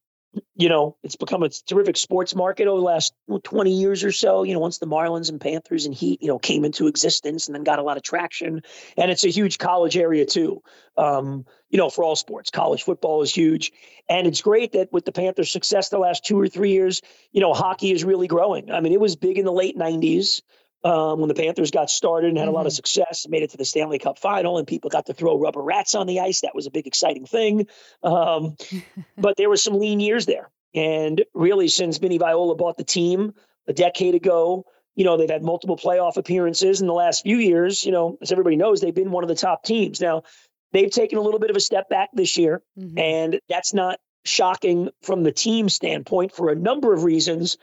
you 0.55 0.69
know, 0.69 0.95
it's 1.03 1.17
become 1.17 1.43
a 1.43 1.49
terrific 1.67 1.97
sports 1.97 2.35
market 2.35 2.67
over 2.67 2.79
the 2.79 2.85
last 2.85 3.13
20 3.43 3.71
years 3.71 4.03
or 4.03 4.11
so. 4.11 4.43
You 4.43 4.53
know, 4.53 4.59
once 4.59 4.77
the 4.77 4.85
Marlins 4.87 5.29
and 5.29 5.41
Panthers 5.41 5.85
and 5.85 5.93
Heat, 5.93 6.21
you 6.21 6.29
know, 6.29 6.39
came 6.39 6.63
into 6.63 6.87
existence 6.87 7.47
and 7.47 7.55
then 7.55 7.63
got 7.63 7.79
a 7.79 7.83
lot 7.83 7.97
of 7.97 8.03
traction. 8.03 8.61
And 8.97 9.11
it's 9.11 9.25
a 9.25 9.29
huge 9.29 9.57
college 9.57 9.97
area 9.97 10.25
too. 10.25 10.61
Um, 10.97 11.45
you 11.69 11.77
know, 11.77 11.89
for 11.89 12.03
all 12.03 12.15
sports, 12.15 12.49
college 12.49 12.83
football 12.83 13.21
is 13.23 13.33
huge. 13.33 13.71
And 14.07 14.25
it's 14.25 14.41
great 14.41 14.73
that 14.73 14.93
with 14.93 15.03
the 15.03 15.11
Panthers' 15.11 15.51
success 15.51 15.89
the 15.89 15.99
last 15.99 16.23
two 16.25 16.39
or 16.39 16.47
three 16.47 16.71
years, 16.71 17.01
you 17.31 17.41
know, 17.41 17.53
hockey 17.53 17.91
is 17.91 18.03
really 18.05 18.27
growing. 18.27 18.71
I 18.71 18.79
mean, 18.79 18.93
it 18.93 18.99
was 18.99 19.15
big 19.17 19.37
in 19.37 19.45
the 19.45 19.51
late 19.51 19.77
90s 19.77 20.41
um, 20.83 21.19
when 21.19 21.27
the 21.27 21.35
Panthers 21.35 21.71
got 21.71 21.89
started 21.89 22.29
and 22.29 22.37
had 22.37 22.45
mm-hmm. 22.45 22.53
a 22.53 22.57
lot 22.57 22.65
of 22.65 22.71
mm-hmm. 22.71 22.77
success, 22.77 23.27
made 23.27 23.43
it 23.43 23.51
to 23.51 23.57
the 23.57 23.65
Stanley 23.65 23.99
Cup 23.99 24.17
final, 24.17 24.57
and 24.57 24.67
people 24.67 24.89
got 24.89 25.05
to 25.07 25.13
throw 25.13 25.37
rubber 25.37 25.61
rats 25.61 25.95
on 25.95 26.07
the 26.07 26.21
ice. 26.21 26.41
That 26.41 26.55
was 26.55 26.67
a 26.67 26.71
big, 26.71 26.87
exciting 26.87 27.25
thing. 27.25 27.67
Um, 28.03 28.55
but 29.17 29.37
there 29.37 29.49
were 29.49 29.57
some 29.57 29.79
lean 29.79 29.99
years 29.99 30.25
there. 30.25 30.49
And 30.73 31.23
really, 31.33 31.67
since 31.67 31.97
Vinny 31.97 32.17
Viola 32.17 32.55
bought 32.55 32.77
the 32.77 32.83
team 32.83 33.33
a 33.67 33.73
decade 33.73 34.15
ago, 34.15 34.65
you 34.95 35.05
know, 35.05 35.17
they've 35.17 35.29
had 35.29 35.43
multiple 35.43 35.77
playoff 35.77 36.17
appearances 36.17 36.81
in 36.81 36.87
the 36.87 36.93
last 36.93 37.23
few 37.23 37.37
years. 37.37 37.85
You 37.85 37.91
know, 37.91 38.17
as 38.21 38.31
everybody 38.31 38.55
knows, 38.55 38.81
they've 38.81 38.95
been 38.95 39.11
one 39.11 39.23
of 39.23 39.27
the 39.27 39.35
top 39.35 39.63
teams. 39.63 40.01
Now, 40.01 40.23
they've 40.71 40.89
taken 40.89 41.17
a 41.17 41.21
little 41.21 41.39
bit 41.39 41.49
of 41.49 41.55
a 41.55 41.61
step 41.61 41.89
back 41.89 42.09
this 42.13 42.37
year, 42.37 42.61
mm-hmm. 42.79 42.97
and 42.97 43.39
that's 43.49 43.73
not 43.73 43.99
shocking 44.23 44.89
from 45.01 45.23
the 45.23 45.31
team 45.31 45.69
standpoint 45.69 46.33
for 46.33 46.49
a 46.49 46.55
number 46.55 46.93
of 46.93 47.03
reasons 47.03 47.57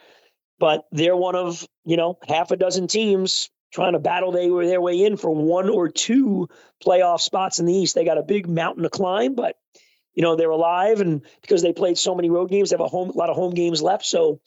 but 0.59 0.85
they're 0.91 1.15
one 1.15 1.35
of 1.35 1.67
you 1.85 1.97
know 1.97 2.17
half 2.27 2.51
a 2.51 2.57
dozen 2.57 2.87
teams 2.87 3.49
trying 3.71 3.93
to 3.93 3.99
battle 3.99 4.31
they 4.31 4.49
were 4.49 4.65
their 4.65 4.81
way 4.81 5.03
in 5.03 5.15
for 5.15 5.29
one 5.29 5.69
or 5.69 5.89
two 5.89 6.49
playoff 6.83 7.21
spots 7.21 7.59
in 7.59 7.65
the 7.65 7.73
East. 7.73 7.95
They 7.95 8.05
got 8.05 8.17
a 8.17 8.23
big 8.23 8.49
mountain 8.49 8.83
to 8.83 8.89
climb, 8.89 9.35
but 9.35 9.55
you 10.13 10.23
know 10.23 10.35
they're 10.35 10.49
alive, 10.49 11.01
and 11.01 11.21
because 11.41 11.61
they 11.61 11.73
played 11.73 11.97
so 11.97 12.15
many 12.15 12.29
road 12.29 12.49
games, 12.49 12.69
they 12.69 12.75
have 12.75 12.81
a 12.81 12.87
home 12.87 13.09
a 13.09 13.13
lot 13.13 13.29
of 13.29 13.35
home 13.35 13.53
games 13.53 13.81
left. 13.81 14.05
So 14.05 14.41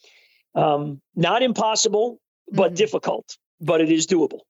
um, 0.55 1.01
not 1.17 1.43
impossible, 1.43 2.21
but 2.51 2.69
mm-hmm. 2.69 2.75
difficult, 2.75 3.37
but 3.61 3.81
it 3.81 3.91
is 3.91 4.07
doable. 4.07 4.41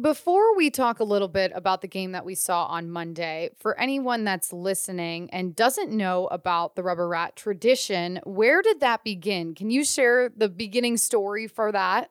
Before 0.00 0.54
we 0.54 0.70
talk 0.70 1.00
a 1.00 1.04
little 1.04 1.28
bit 1.28 1.50
about 1.54 1.80
the 1.80 1.88
game 1.88 2.12
that 2.12 2.24
we 2.24 2.34
saw 2.34 2.66
on 2.66 2.90
Monday, 2.90 3.50
for 3.58 3.78
anyone 3.80 4.22
that's 4.22 4.52
listening 4.52 5.30
and 5.30 5.56
doesn't 5.56 5.90
know 5.90 6.26
about 6.26 6.76
the 6.76 6.82
rubber 6.82 7.08
rat 7.08 7.34
tradition, 7.36 8.20
where 8.24 8.60
did 8.62 8.80
that 8.80 9.02
begin? 9.02 9.54
Can 9.54 9.70
you 9.70 9.84
share 9.84 10.28
the 10.28 10.48
beginning 10.48 10.98
story 10.98 11.46
for 11.46 11.72
that? 11.72 12.10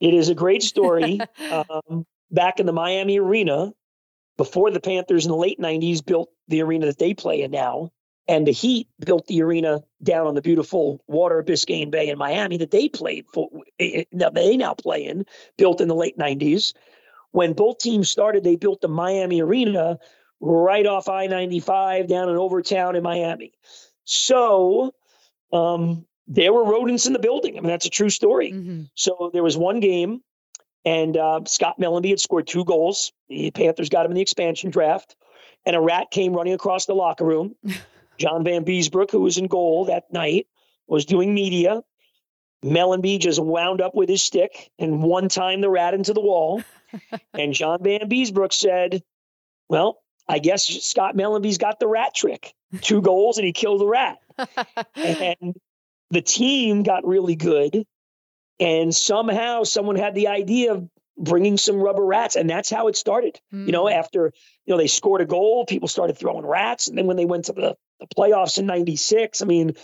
It 0.00 0.14
is 0.14 0.28
a 0.28 0.34
great 0.34 0.62
story. 0.62 1.20
um, 1.52 2.06
back 2.30 2.58
in 2.58 2.66
the 2.66 2.72
Miami 2.72 3.20
arena, 3.20 3.72
before 4.36 4.70
the 4.70 4.80
Panthers 4.80 5.24
in 5.24 5.30
the 5.30 5.36
late 5.36 5.60
90s 5.60 6.04
built 6.04 6.30
the 6.48 6.62
arena 6.62 6.86
that 6.86 6.98
they 6.98 7.12
play 7.12 7.42
in 7.42 7.50
now, 7.50 7.90
and 8.28 8.46
the 8.46 8.52
Heat 8.52 8.88
built 9.04 9.26
the 9.26 9.42
arena 9.42 9.82
down 10.02 10.26
on 10.26 10.34
the 10.34 10.42
beautiful 10.42 11.02
water 11.08 11.38
of 11.38 11.46
Biscayne 11.46 11.90
Bay 11.90 12.10
in 12.10 12.18
Miami 12.18 12.58
that 12.58 12.70
they 12.70 12.88
played 12.88 13.24
for. 13.32 13.48
Eh, 13.80 14.04
they 14.12 14.56
now 14.56 14.74
play 14.74 15.06
in, 15.06 15.24
built 15.56 15.80
in 15.80 15.88
the 15.88 15.94
late 15.94 16.18
'90s. 16.18 16.74
When 17.30 17.54
both 17.54 17.78
teams 17.78 18.08
started, 18.08 18.44
they 18.44 18.56
built 18.56 18.80
the 18.80 18.88
Miami 18.88 19.40
Arena 19.40 19.98
right 20.40 20.86
off 20.86 21.08
I-95 21.08 22.08
down 22.08 22.28
in 22.28 22.36
Overtown 22.36 22.96
in 22.96 23.02
Miami. 23.02 23.52
So 24.04 24.94
um, 25.52 26.06
there 26.26 26.52
were 26.52 26.64
rodents 26.64 27.06
in 27.06 27.12
the 27.12 27.18
building. 27.18 27.56
I 27.58 27.60
mean, 27.60 27.68
that's 27.68 27.86
a 27.86 27.90
true 27.90 28.10
story. 28.10 28.52
Mm-hmm. 28.52 28.82
So 28.94 29.30
there 29.32 29.42
was 29.42 29.56
one 29.56 29.80
game, 29.80 30.22
and 30.84 31.16
uh, 31.16 31.40
Scott 31.46 31.78
Mellanby 31.80 32.10
had 32.10 32.20
scored 32.20 32.46
two 32.46 32.64
goals. 32.64 33.12
The 33.28 33.50
Panthers 33.50 33.88
got 33.88 34.06
him 34.06 34.12
in 34.12 34.16
the 34.16 34.22
expansion 34.22 34.70
draft, 34.70 35.16
and 35.66 35.74
a 35.74 35.80
rat 35.80 36.10
came 36.10 36.32
running 36.32 36.54
across 36.54 36.86
the 36.86 36.94
locker 36.94 37.24
room. 37.24 37.56
John 38.18 38.44
Vanbiesbrouck, 38.44 39.10
who 39.10 39.20
was 39.20 39.38
in 39.38 39.46
goal 39.46 39.86
that 39.86 40.12
night, 40.12 40.46
was 40.86 41.06
doing 41.06 41.34
media. 41.34 41.82
Mellanby 42.64 43.20
just 43.20 43.40
wound 43.40 43.80
up 43.80 43.94
with 43.94 44.08
his 44.08 44.22
stick 44.22 44.70
and 44.78 45.02
one 45.02 45.28
time 45.28 45.60
the 45.60 45.70
rat 45.70 45.94
into 45.94 46.12
the 46.12 46.20
wall. 46.20 46.62
and 47.32 47.54
John 47.54 47.78
Vanbiesbrouck 47.78 48.52
said, 48.52 49.02
Well, 49.68 49.98
I 50.28 50.40
guess 50.40 50.66
Scott 50.66 51.16
Mellanby's 51.16 51.58
got 51.58 51.78
the 51.78 51.86
rat 51.86 52.14
trick. 52.14 52.52
Two 52.80 53.00
goals 53.00 53.38
and 53.38 53.46
he 53.46 53.52
killed 53.52 53.80
the 53.80 53.86
rat. 53.86 54.18
and 54.96 55.56
the 56.10 56.22
team 56.22 56.82
got 56.82 57.06
really 57.06 57.36
good. 57.36 57.86
And 58.60 58.94
somehow 58.94 59.62
someone 59.62 59.96
had 59.96 60.14
the 60.14 60.28
idea 60.28 60.72
of 60.72 60.88
bringing 61.18 61.56
some 61.56 61.76
rubber 61.76 62.04
rats. 62.04 62.36
And 62.36 62.48
that's 62.48 62.70
how 62.70 62.88
it 62.88 62.96
started. 62.96 63.40
Mm. 63.52 63.66
You 63.66 63.72
know, 63.72 63.88
hmm. 63.88 63.94
after, 63.94 64.32
you 64.64 64.74
know, 64.74 64.78
they 64.78 64.86
scored 64.86 65.20
a 65.20 65.26
goal, 65.26 65.66
people 65.66 65.88
started 65.88 66.16
throwing 66.16 66.46
rats. 66.46 66.88
And 66.88 66.96
then 66.96 67.06
when 67.06 67.16
they 67.16 67.24
went 67.24 67.46
to 67.46 67.52
the, 67.52 67.76
the 68.00 68.06
playoffs 68.06 68.58
in 68.58 68.66
96, 68.66 69.42
I 69.42 69.44
mean, 69.44 69.74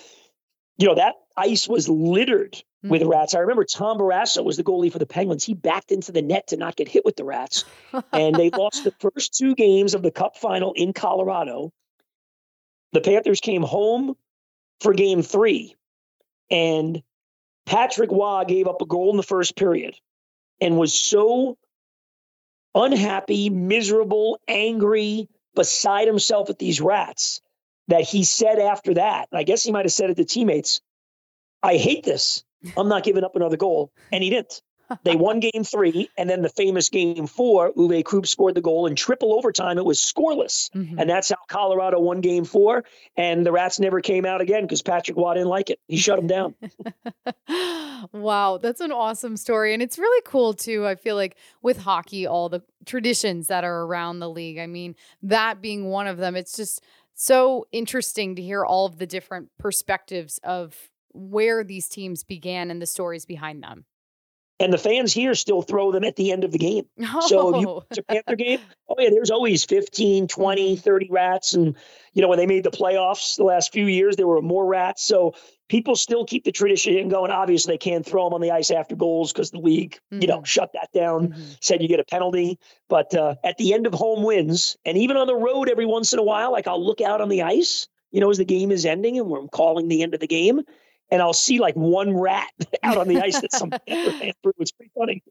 you 0.78 0.86
know, 0.86 0.94
that 0.94 1.14
ice 1.36 1.68
was 1.68 1.88
littered 1.88 2.54
mm. 2.84 2.90
with 2.90 3.02
rats. 3.02 3.34
I 3.34 3.40
remember 3.40 3.64
Tom 3.64 3.98
Barrasso 3.98 4.44
was 4.44 4.56
the 4.56 4.64
goalie 4.64 4.92
for 4.92 4.98
the 4.98 5.06
Penguins. 5.06 5.44
He 5.44 5.54
backed 5.54 5.90
into 5.90 6.12
the 6.12 6.22
net 6.22 6.48
to 6.48 6.56
not 6.56 6.76
get 6.76 6.88
hit 6.88 7.04
with 7.04 7.16
the 7.16 7.24
rats. 7.24 7.64
and 8.12 8.34
they 8.34 8.50
lost 8.56 8.84
the 8.84 8.94
first 9.00 9.34
two 9.34 9.54
games 9.54 9.94
of 9.94 10.02
the 10.02 10.10
cup 10.10 10.36
final 10.36 10.72
in 10.74 10.92
Colorado. 10.92 11.72
The 12.92 13.00
Panthers 13.00 13.40
came 13.40 13.62
home 13.62 14.14
for 14.80 14.94
game 14.94 15.22
three. 15.22 15.74
And 16.50 17.02
Patrick 17.66 18.10
Roy 18.10 18.44
gave 18.46 18.68
up 18.68 18.82
a 18.82 18.86
goal 18.86 19.10
in 19.10 19.16
the 19.16 19.22
first 19.22 19.56
period 19.56 19.96
and 20.60 20.78
was 20.78 20.94
so 20.94 21.56
unhappy, 22.74 23.50
miserable, 23.50 24.40
angry, 24.48 25.28
beside 25.54 26.08
himself 26.08 26.50
at 26.50 26.58
these 26.58 26.80
rats 26.80 27.40
that 27.88 28.02
he 28.02 28.24
said 28.24 28.58
after 28.58 28.94
that, 28.94 29.28
I 29.32 29.42
guess 29.42 29.62
he 29.62 29.72
might 29.72 29.84
have 29.84 29.92
said 29.92 30.10
it 30.10 30.16
to 30.16 30.24
teammates, 30.24 30.80
I 31.62 31.76
hate 31.76 32.04
this. 32.04 32.44
I'm 32.76 32.88
not 32.88 33.04
giving 33.04 33.24
up 33.24 33.36
another 33.36 33.56
goal. 33.56 33.92
And 34.10 34.22
he 34.22 34.30
didn't. 34.30 34.62
they 35.02 35.16
won 35.16 35.40
game 35.52 35.64
three, 35.64 36.08
and 36.16 36.28
then 36.28 36.42
the 36.42 36.48
famous 36.48 36.88
game 36.88 37.26
four, 37.26 37.72
Uwe 37.72 38.04
Krupp 38.04 38.26
scored 38.26 38.54
the 38.54 38.60
goal 38.60 38.86
in 38.86 38.96
triple 38.96 39.34
overtime. 39.34 39.78
It 39.78 39.84
was 39.84 39.98
scoreless. 39.98 40.70
Mm-hmm. 40.70 40.98
And 40.98 41.08
that's 41.08 41.30
how 41.30 41.36
Colorado 41.48 42.00
won 42.00 42.20
game 42.20 42.44
four. 42.44 42.84
And 43.16 43.44
the 43.44 43.52
Rats 43.52 43.78
never 43.80 44.00
came 44.00 44.24
out 44.24 44.40
again 44.40 44.62
because 44.62 44.82
Patrick 44.82 45.16
Roy 45.16 45.34
didn't 45.34 45.48
like 45.48 45.70
it. 45.70 45.78
He 45.88 45.96
shut 45.96 46.16
them 46.16 46.26
down. 46.26 46.54
wow, 48.12 48.58
that's 48.58 48.80
an 48.80 48.92
awesome 48.92 49.36
story. 49.36 49.74
And 49.74 49.82
it's 49.82 49.98
really 49.98 50.22
cool, 50.26 50.54
too. 50.54 50.86
I 50.86 50.94
feel 50.94 51.16
like 51.16 51.36
with 51.62 51.78
hockey, 51.78 52.26
all 52.26 52.48
the 52.48 52.62
traditions 52.86 53.46
that 53.48 53.64
are 53.64 53.82
around 53.82 54.18
the 54.18 54.30
league. 54.30 54.58
I 54.58 54.66
mean, 54.66 54.94
that 55.22 55.60
being 55.60 55.86
one 55.86 56.06
of 56.06 56.18
them, 56.18 56.36
it's 56.36 56.56
just 56.56 56.82
so 57.14 57.66
interesting 57.72 58.34
to 58.36 58.42
hear 58.42 58.64
all 58.64 58.86
of 58.86 58.98
the 58.98 59.06
different 59.06 59.50
perspectives 59.58 60.38
of 60.42 60.90
where 61.12 61.62
these 61.62 61.88
teams 61.88 62.24
began 62.24 62.70
and 62.70 62.82
the 62.82 62.86
stories 62.86 63.24
behind 63.24 63.62
them. 63.62 63.84
And 64.60 64.72
the 64.72 64.78
fans 64.78 65.12
here 65.12 65.34
still 65.34 65.62
throw 65.62 65.90
them 65.90 66.04
at 66.04 66.14
the 66.14 66.30
end 66.30 66.44
of 66.44 66.52
the 66.52 66.58
game. 66.58 66.86
Oh. 67.00 67.20
So 67.28 67.56
if 67.56 67.60
you 67.62 67.82
a 67.98 68.02
Panther 68.02 68.36
game, 68.36 68.60
oh 68.88 68.94
yeah, 68.98 69.10
there's 69.10 69.30
always 69.30 69.64
15, 69.64 70.28
20, 70.28 70.76
30 70.76 71.08
rats. 71.10 71.54
And, 71.54 71.76
you 72.12 72.22
know, 72.22 72.28
when 72.28 72.38
they 72.38 72.46
made 72.46 72.62
the 72.62 72.70
playoffs 72.70 73.36
the 73.36 73.44
last 73.44 73.72
few 73.72 73.86
years, 73.86 74.16
there 74.16 74.26
were 74.26 74.40
more 74.40 74.64
rats. 74.64 75.04
So 75.04 75.34
people 75.68 75.96
still 75.96 76.24
keep 76.24 76.44
the 76.44 76.52
tradition 76.52 77.08
going. 77.08 77.32
Obviously, 77.32 77.74
they 77.74 77.78
can't 77.78 78.06
throw 78.06 78.24
them 78.24 78.34
on 78.34 78.40
the 78.40 78.52
ice 78.52 78.70
after 78.70 78.94
goals 78.94 79.32
because 79.32 79.50
the 79.50 79.58
league, 79.58 79.98
mm-hmm. 80.12 80.22
you 80.22 80.28
know, 80.28 80.36
mm-hmm. 80.36 80.44
shut 80.44 80.70
that 80.74 80.90
down, 80.94 81.28
mm-hmm. 81.28 81.42
said 81.60 81.82
you 81.82 81.88
get 81.88 82.00
a 82.00 82.04
penalty. 82.04 82.58
But 82.88 83.14
uh, 83.14 83.34
at 83.42 83.58
the 83.58 83.74
end 83.74 83.86
of 83.86 83.94
home 83.94 84.22
wins, 84.22 84.76
and 84.84 84.96
even 84.98 85.16
on 85.16 85.26
the 85.26 85.34
road 85.34 85.68
every 85.68 85.86
once 85.86 86.12
in 86.12 86.20
a 86.20 86.24
while, 86.24 86.52
like 86.52 86.68
I'll 86.68 86.84
look 86.84 87.00
out 87.00 87.20
on 87.20 87.28
the 87.28 87.42
ice, 87.42 87.88
you 88.12 88.20
know, 88.20 88.30
as 88.30 88.38
the 88.38 88.44
game 88.44 88.70
is 88.70 88.86
ending 88.86 89.18
and 89.18 89.28
we're 89.28 89.48
calling 89.48 89.88
the 89.88 90.02
end 90.02 90.14
of 90.14 90.20
the 90.20 90.28
game 90.28 90.62
and 91.14 91.22
I'll 91.22 91.32
see 91.32 91.60
like 91.60 91.76
one 91.76 92.12
rat 92.12 92.50
out 92.82 92.96
on 92.96 93.06
the 93.06 93.20
ice 93.20 93.40
that 93.40 93.52
some 93.52 93.70
ran 93.88 94.32
through. 94.42 94.52
It's 94.58 94.72
pretty 94.72 94.90
funny. 94.98 95.22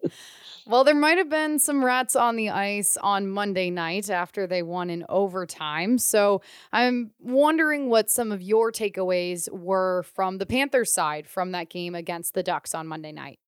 Well, 0.66 0.86
there 0.86 0.96
might 0.96 1.18
have 1.18 1.28
been 1.28 1.60
some 1.60 1.84
rats 1.84 2.16
on 2.16 2.38
the 2.38 2.52
ice 2.52 2.96
on 2.96 3.28
Monday 3.28 3.70
night 3.70 4.10
after 4.10 4.48
they 4.48 4.64
won 4.64 4.90
in 4.90 5.06
overtime. 5.10 5.98
So 5.98 6.42
I'm 6.72 7.12
wondering 7.20 7.90
what 7.90 8.10
some 8.10 8.32
of 8.32 8.42
your 8.42 8.72
takeaways 8.72 9.52
were 9.52 10.04
from 10.04 10.38
the 10.38 10.46
Panthers 10.46 10.94
side 10.94 11.28
from 11.28 11.52
that 11.52 11.70
game 11.70 11.96
against 11.96 12.34
the 12.34 12.44
Ducks 12.44 12.74
on 12.74 12.88
Monday 12.88 13.12
night. 13.12 13.40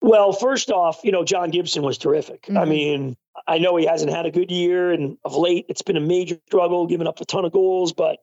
Well, 0.00 0.32
first 0.32 0.70
off, 0.70 1.00
you 1.02 1.10
know, 1.10 1.24
John 1.24 1.50
Gibson 1.50 1.82
was 1.82 1.98
terrific. 1.98 2.42
Mm-hmm. 2.42 2.58
I 2.58 2.64
mean, 2.66 3.16
I 3.48 3.58
know 3.58 3.74
he 3.74 3.86
hasn't 3.86 4.12
had 4.12 4.26
a 4.26 4.30
good 4.30 4.52
year, 4.52 4.92
and 4.92 5.18
of 5.24 5.34
late, 5.34 5.66
it's 5.68 5.82
been 5.82 5.96
a 5.96 6.00
major 6.00 6.38
struggle, 6.46 6.86
giving 6.86 7.08
up 7.08 7.20
a 7.20 7.24
ton 7.24 7.44
of 7.44 7.50
goals. 7.50 7.92
But, 7.92 8.18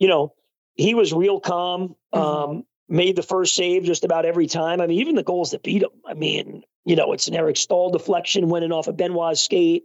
you 0.00 0.08
know, 0.08 0.34
he 0.74 0.94
was 0.94 1.12
real 1.12 1.40
calm. 1.40 1.96
Mm-hmm. 2.14 2.18
Um, 2.18 2.64
made 2.88 3.16
the 3.16 3.22
first 3.22 3.54
save 3.54 3.84
just 3.84 4.04
about 4.04 4.26
every 4.26 4.46
time. 4.46 4.80
I 4.80 4.86
mean, 4.86 5.00
even 5.00 5.14
the 5.14 5.22
goals 5.22 5.52
that 5.52 5.62
beat 5.62 5.82
him. 5.82 5.90
I 6.06 6.12
mean, 6.12 6.62
you 6.84 6.94
know, 6.94 7.14
it's 7.14 7.26
an 7.26 7.34
Eric 7.34 7.56
Staal 7.56 7.90
deflection 7.90 8.48
winning 8.48 8.70
off 8.70 8.86
a 8.86 8.90
of 8.90 8.98
Benoit's 8.98 9.40
skate. 9.40 9.84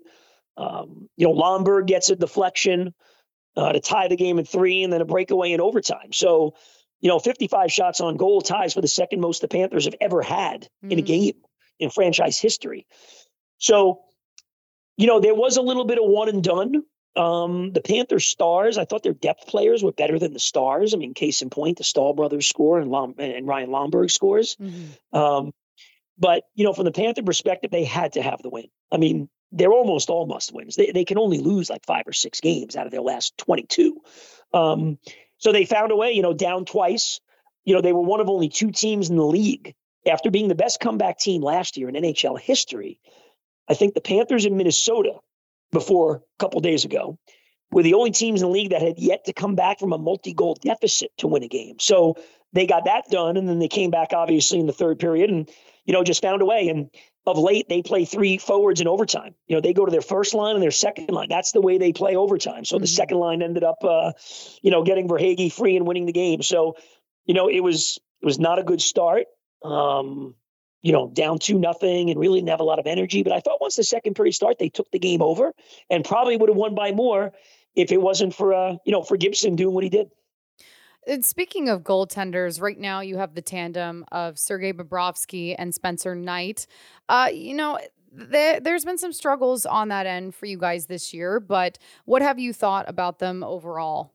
Um, 0.57 1.07
you 1.15 1.27
know, 1.27 1.33
Lomberg 1.33 1.87
gets 1.87 2.09
a 2.09 2.15
deflection 2.15 2.93
uh, 3.55 3.71
to 3.71 3.79
tie 3.79 4.09
the 4.09 4.17
game 4.17 4.39
in 4.39 4.45
three, 4.45 4.83
and 4.83 4.91
then 4.91 5.01
a 5.01 5.05
breakaway 5.05 5.53
in 5.53 5.61
overtime. 5.61 6.11
So, 6.11 6.55
you 6.99 7.07
know, 7.07 7.17
55 7.17 7.71
shots 7.71 8.01
on 8.01 8.17
goal 8.17 8.41
ties 8.41 8.73
for 8.73 8.81
the 8.81 8.87
second 8.87 9.21
most 9.21 9.41
the 9.41 9.47
Panthers 9.47 9.85
have 9.85 9.95
ever 10.01 10.21
had 10.21 10.63
mm-hmm. 10.63 10.91
in 10.91 10.99
a 10.99 11.01
mm. 11.01 11.05
game 11.05 11.35
in 11.79 11.89
franchise 11.89 12.39
history. 12.39 12.87
So, 13.57 14.01
you 14.97 15.07
know, 15.07 15.19
there 15.19 15.35
was 15.35 15.57
a 15.57 15.61
little 15.61 15.85
bit 15.85 15.99
of 15.99 16.05
one 16.05 16.27
and 16.27 16.43
done 16.43 16.83
um, 17.15 17.71
the 17.73 17.81
Panthers 17.81 18.25
stars, 18.25 18.77
I 18.77 18.85
thought 18.85 19.03
their 19.03 19.13
depth 19.13 19.47
players 19.47 19.83
were 19.83 19.91
better 19.91 20.19
than 20.19 20.33
the 20.33 20.39
stars. 20.39 20.93
I 20.93 20.97
mean, 20.97 21.13
case 21.13 21.41
in 21.41 21.49
point, 21.49 21.77
the 21.77 21.83
Staal 21.83 22.13
brothers 22.13 22.47
score 22.47 22.79
and, 22.79 22.91
Lom- 22.91 23.15
and 23.17 23.47
Ryan 23.47 23.69
Lomberg 23.69 24.11
scores. 24.11 24.55
Mm-hmm. 24.55 25.17
Um, 25.17 25.53
but, 26.19 26.43
you 26.55 26.63
know, 26.63 26.73
from 26.73 26.85
the 26.85 26.91
Panther 26.91 27.23
perspective, 27.23 27.71
they 27.71 27.83
had 27.83 28.13
to 28.13 28.21
have 28.21 28.41
the 28.41 28.49
win. 28.49 28.67
I 28.91 28.97
mean, 28.97 29.29
they're 29.51 29.71
almost 29.71 30.09
all 30.09 30.27
must 30.27 30.53
wins. 30.53 30.75
They, 30.75 30.91
they 30.91 31.05
can 31.05 31.17
only 31.17 31.39
lose 31.39 31.69
like 31.69 31.85
five 31.85 32.03
or 32.07 32.13
six 32.13 32.41
games 32.41 32.75
out 32.75 32.85
of 32.85 32.91
their 32.91 33.01
last 33.01 33.37
22. 33.37 34.01
Um, 34.53 34.97
so 35.37 35.51
they 35.51 35.65
found 35.65 35.91
a 35.91 35.95
way, 35.95 36.11
you 36.11 36.21
know, 36.21 36.33
down 36.33 36.65
twice. 36.65 37.19
You 37.63 37.75
know, 37.75 37.81
they 37.81 37.93
were 37.93 38.01
one 38.01 38.19
of 38.19 38.29
only 38.29 38.49
two 38.49 38.71
teams 38.71 39.09
in 39.09 39.15
the 39.15 39.25
league 39.25 39.75
after 40.05 40.31
being 40.31 40.47
the 40.47 40.55
best 40.55 40.79
comeback 40.79 41.19
team 41.19 41.41
last 41.41 41.77
year 41.77 41.89
in 41.89 41.95
NHL 41.95 42.39
history. 42.39 42.99
I 43.67 43.73
think 43.73 43.93
the 43.93 44.01
Panthers 44.01 44.45
in 44.45 44.57
Minnesota 44.57 45.19
before 45.71 46.15
a 46.15 46.39
couple 46.39 46.59
days 46.61 46.85
ago 46.85 47.17
were 47.71 47.83
the 47.83 47.95
only 47.95 48.11
teams 48.11 48.41
in 48.41 48.47
the 48.47 48.53
league 48.53 48.71
that 48.71 48.81
had 48.81 48.97
yet 48.97 49.25
to 49.25 49.33
come 49.33 49.55
back 49.55 49.79
from 49.79 49.93
a 49.93 49.97
multi-goal 49.97 50.57
deficit 50.61 51.11
to 51.17 51.27
win 51.27 51.43
a 51.43 51.47
game. 51.47 51.75
So 51.79 52.15
they 52.53 52.65
got 52.65 52.85
that 52.85 53.09
done, 53.11 53.37
and 53.37 53.47
then 53.47 53.59
they 53.59 53.67
came 53.67 53.91
back 53.91 54.13
obviously 54.13 54.59
in 54.59 54.67
the 54.67 54.73
third 54.73 54.99
period, 54.99 55.29
and 55.29 55.49
you 55.85 55.93
know 55.93 56.03
just 56.03 56.21
found 56.21 56.41
a 56.41 56.45
way. 56.45 56.69
And 56.69 56.89
of 57.27 57.37
late, 57.37 57.67
they 57.67 57.81
play 57.81 58.05
three 58.05 58.37
forwards 58.37 58.79
in 58.79 58.87
overtime. 58.87 59.35
You 59.47 59.57
know, 59.57 59.61
they 59.61 59.73
go 59.73 59.85
to 59.85 59.91
their 59.91 60.01
first 60.01 60.33
line 60.33 60.55
and 60.55 60.63
their 60.63 60.71
second 60.71 61.09
line. 61.09 61.27
That's 61.29 61.51
the 61.51 61.61
way 61.61 61.77
they 61.77 61.91
play 61.91 62.15
overtime. 62.15 62.63
So 62.63 62.77
mm-hmm. 62.77 62.83
the 62.83 62.87
second 62.87 63.17
line 63.17 63.41
ended 63.41 63.63
up, 63.63 63.83
uh, 63.83 64.13
you 64.61 64.71
know, 64.71 64.83
getting 64.83 65.09
Verhaeghe 65.09 65.51
free 65.51 65.75
and 65.75 65.85
winning 65.85 66.05
the 66.05 66.13
game. 66.13 66.41
So, 66.41 66.77
you 67.25 67.33
know, 67.33 67.49
it 67.49 67.59
was 67.59 67.99
it 68.21 68.25
was 68.25 68.39
not 68.39 68.59
a 68.59 68.63
good 68.63 68.81
start. 68.81 69.25
Um, 69.63 70.35
you 70.81 70.91
know, 70.91 71.09
down 71.09 71.39
two 71.39 71.59
nothing 71.59 72.09
and 72.09 72.19
really 72.19 72.39
didn't 72.39 72.49
have 72.49 72.59
a 72.59 72.63
lot 72.63 72.79
of 72.79 72.87
energy. 72.87 73.23
But 73.23 73.33
I 73.33 73.39
thought 73.39 73.59
once 73.61 73.75
the 73.75 73.83
second 73.83 74.15
period 74.15 74.33
started, 74.33 74.57
they 74.59 74.69
took 74.69 74.89
the 74.91 74.99
game 74.99 75.21
over 75.21 75.53
and 75.89 76.05
probably 76.05 76.37
would 76.37 76.49
have 76.49 76.57
won 76.57 76.75
by 76.75 76.91
more 76.91 77.33
if 77.75 77.91
it 77.91 78.01
wasn't 78.01 78.33
for 78.35 78.53
uh, 78.53 78.75
you 78.85 78.91
know, 78.91 79.03
for 79.03 79.17
Gibson 79.17 79.55
doing 79.55 79.73
what 79.73 79.83
he 79.83 79.89
did. 79.89 80.09
And 81.07 81.23
speaking 81.23 81.69
of 81.69 81.83
goaltenders, 81.83 82.61
right 82.61 82.77
now 82.77 82.99
you 82.99 83.17
have 83.17 83.33
the 83.33 83.41
tandem 83.41 84.03
of 84.11 84.37
Sergei 84.37 84.73
Bobrovsky 84.73 85.55
and 85.57 85.73
Spencer 85.73 86.15
Knight. 86.15 86.67
Uh, 87.07 87.29
you 87.31 87.53
know, 87.53 87.79
there, 88.11 88.59
has 88.65 88.83
been 88.83 88.97
some 88.97 89.13
struggles 89.13 89.65
on 89.65 89.87
that 89.87 90.05
end 90.05 90.35
for 90.35 90.47
you 90.47 90.57
guys 90.57 90.87
this 90.87 91.13
year, 91.13 91.39
but 91.39 91.77
what 92.05 92.21
have 92.21 92.39
you 92.39 92.51
thought 92.51 92.89
about 92.89 93.19
them 93.19 93.43
overall? 93.43 94.11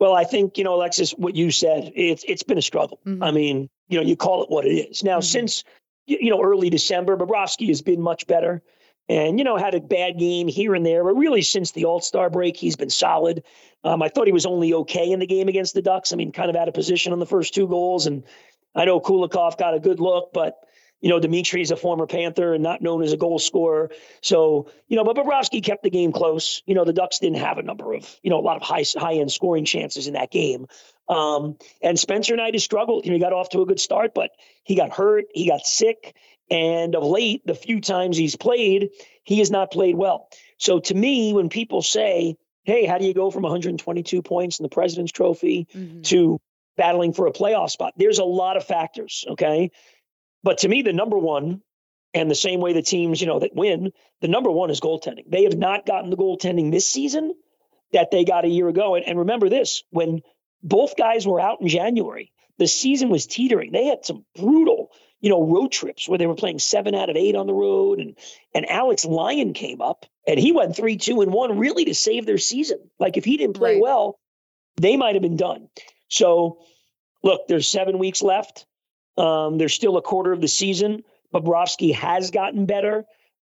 Well, 0.00 0.14
I 0.14 0.24
think 0.24 0.56
you 0.56 0.64
know, 0.64 0.74
Alexis, 0.74 1.12
what 1.12 1.36
you 1.36 1.50
said. 1.50 1.92
It's 1.94 2.24
it's 2.26 2.42
been 2.42 2.58
a 2.58 2.62
struggle. 2.62 2.98
Mm-hmm. 3.06 3.22
I 3.22 3.30
mean, 3.30 3.68
you 3.88 3.98
know, 3.98 4.04
you 4.04 4.16
call 4.16 4.42
it 4.42 4.50
what 4.50 4.64
it 4.64 4.70
is. 4.70 5.04
Now, 5.04 5.18
mm-hmm. 5.18 5.24
since 5.24 5.62
you 6.06 6.30
know 6.30 6.42
early 6.42 6.70
December, 6.70 7.16
Bobrovsky 7.18 7.68
has 7.68 7.82
been 7.82 8.00
much 8.00 8.26
better, 8.26 8.62
and 9.10 9.38
you 9.38 9.44
know 9.44 9.58
had 9.58 9.74
a 9.74 9.80
bad 9.80 10.18
game 10.18 10.48
here 10.48 10.74
and 10.74 10.86
there, 10.86 11.04
but 11.04 11.14
really 11.14 11.42
since 11.42 11.72
the 11.72 11.84
All 11.84 12.00
Star 12.00 12.30
break, 12.30 12.56
he's 12.56 12.76
been 12.76 12.88
solid. 12.88 13.44
Um, 13.84 14.02
I 14.02 14.08
thought 14.08 14.26
he 14.26 14.32
was 14.32 14.46
only 14.46 14.72
okay 14.72 15.12
in 15.12 15.20
the 15.20 15.26
game 15.26 15.48
against 15.48 15.74
the 15.74 15.82
Ducks. 15.82 16.14
I 16.14 16.16
mean, 16.16 16.32
kind 16.32 16.48
of 16.48 16.56
out 16.56 16.68
of 16.68 16.74
position 16.74 17.12
on 17.12 17.18
the 17.18 17.26
first 17.26 17.52
two 17.54 17.68
goals, 17.68 18.06
and 18.06 18.24
I 18.74 18.86
know 18.86 19.00
Kulikov 19.00 19.58
got 19.58 19.74
a 19.74 19.80
good 19.80 20.00
look, 20.00 20.32
but 20.32 20.56
you 21.00 21.08
know, 21.08 21.18
Dimitri 21.18 21.62
is 21.62 21.70
a 21.70 21.76
former 21.76 22.06
Panther 22.06 22.54
and 22.54 22.62
not 22.62 22.82
known 22.82 23.02
as 23.02 23.12
a 23.12 23.16
goal 23.16 23.38
scorer. 23.38 23.90
So, 24.20 24.70
you 24.86 24.96
know, 24.96 25.04
but 25.04 25.16
Bobrovsky 25.16 25.62
kept 25.62 25.82
the 25.82 25.90
game 25.90 26.12
close. 26.12 26.62
You 26.66 26.74
know, 26.74 26.84
the 26.84 26.92
Ducks 26.92 27.18
didn't 27.18 27.38
have 27.38 27.58
a 27.58 27.62
number 27.62 27.94
of, 27.94 28.18
you 28.22 28.30
know, 28.30 28.38
a 28.38 28.42
lot 28.42 28.56
of 28.56 28.62
high 28.62 28.84
high 28.96 29.14
end 29.14 29.32
scoring 29.32 29.64
chances 29.64 30.06
in 30.06 30.14
that 30.14 30.30
game. 30.30 30.66
Um, 31.08 31.56
and 31.82 31.98
Spencer 31.98 32.36
Knight 32.36 32.54
has 32.54 32.62
struggled. 32.62 33.04
You 33.04 33.10
know, 33.10 33.16
he 33.16 33.20
got 33.20 33.32
off 33.32 33.48
to 33.50 33.62
a 33.62 33.66
good 33.66 33.80
start, 33.80 34.12
but 34.14 34.30
he 34.62 34.76
got 34.76 34.90
hurt, 34.90 35.24
he 35.34 35.48
got 35.48 35.66
sick, 35.66 36.14
and 36.50 36.94
of 36.94 37.04
late, 37.04 37.46
the 37.46 37.54
few 37.54 37.80
times 37.80 38.16
he's 38.16 38.36
played, 38.36 38.90
he 39.22 39.38
has 39.38 39.50
not 39.50 39.70
played 39.70 39.96
well. 39.96 40.28
So 40.58 40.80
to 40.80 40.94
me, 40.94 41.32
when 41.32 41.48
people 41.48 41.82
say, 41.82 42.36
"Hey, 42.64 42.86
how 42.86 42.98
do 42.98 43.06
you 43.06 43.14
go 43.14 43.30
from 43.30 43.42
122 43.42 44.22
points 44.22 44.58
in 44.58 44.64
the 44.64 44.68
President's 44.68 45.12
Trophy 45.12 45.66
mm-hmm. 45.74 46.02
to 46.02 46.40
battling 46.76 47.12
for 47.12 47.26
a 47.26 47.32
playoff 47.32 47.70
spot?" 47.70 47.94
There's 47.96 48.18
a 48.18 48.24
lot 48.24 48.56
of 48.56 48.64
factors. 48.64 49.24
Okay, 49.30 49.70
but 50.42 50.58
to 50.58 50.68
me, 50.68 50.82
the 50.82 50.92
number 50.92 51.18
one, 51.18 51.62
and 52.12 52.30
the 52.30 52.34
same 52.34 52.60
way 52.60 52.72
the 52.72 52.82
teams, 52.82 53.20
you 53.20 53.26
know, 53.26 53.38
that 53.38 53.54
win, 53.54 53.92
the 54.20 54.28
number 54.28 54.50
one 54.50 54.70
is 54.70 54.80
goaltending. 54.80 55.30
They 55.30 55.44
have 55.44 55.56
not 55.56 55.86
gotten 55.86 56.10
the 56.10 56.16
goaltending 56.16 56.70
this 56.72 56.86
season 56.86 57.34
that 57.92 58.10
they 58.10 58.24
got 58.24 58.44
a 58.44 58.48
year 58.48 58.68
ago. 58.68 58.94
And, 58.96 59.06
and 59.06 59.18
remember 59.18 59.48
this 59.48 59.84
when 59.90 60.22
both 60.62 60.96
guys 60.96 61.26
were 61.26 61.40
out 61.40 61.60
in 61.60 61.68
January, 61.68 62.32
the 62.58 62.66
season 62.66 63.10
was 63.10 63.26
teetering. 63.26 63.72
They 63.72 63.86
had 63.86 64.04
some 64.04 64.24
brutal, 64.36 64.90
you 65.20 65.30
know, 65.30 65.42
road 65.42 65.72
trips 65.72 66.08
where 66.08 66.18
they 66.18 66.26
were 66.26 66.34
playing 66.34 66.58
seven 66.58 66.94
out 66.94 67.10
of 67.10 67.16
eight 67.16 67.36
on 67.36 67.46
the 67.46 67.54
road. 67.54 68.00
And 68.00 68.16
and 68.54 68.68
Alex 68.68 69.04
Lyon 69.04 69.54
came 69.54 69.80
up 69.80 70.04
and 70.26 70.38
he 70.38 70.52
went 70.52 70.76
three, 70.76 70.96
two, 70.96 71.20
and 71.22 71.32
one 71.32 71.58
really 71.58 71.84
to 71.86 71.94
save 71.94 72.26
their 72.26 72.38
season. 72.38 72.90
Like 72.98 73.16
if 73.16 73.24
he 73.24 73.36
didn't 73.36 73.56
play 73.56 73.74
right. 73.74 73.82
well, 73.82 74.18
they 74.76 74.96
might 74.96 75.14
have 75.14 75.22
been 75.22 75.36
done. 75.36 75.68
So 76.08 76.58
look, 77.22 77.46
there's 77.48 77.68
seven 77.68 77.98
weeks 77.98 78.20
left. 78.20 78.66
Um, 79.16 79.58
there's 79.58 79.74
still 79.74 79.96
a 79.96 80.02
quarter 80.02 80.32
of 80.32 80.40
the 80.40 80.48
season. 80.48 81.02
Bobrovsky 81.34 81.94
has 81.94 82.30
gotten 82.30 82.66
better. 82.66 83.04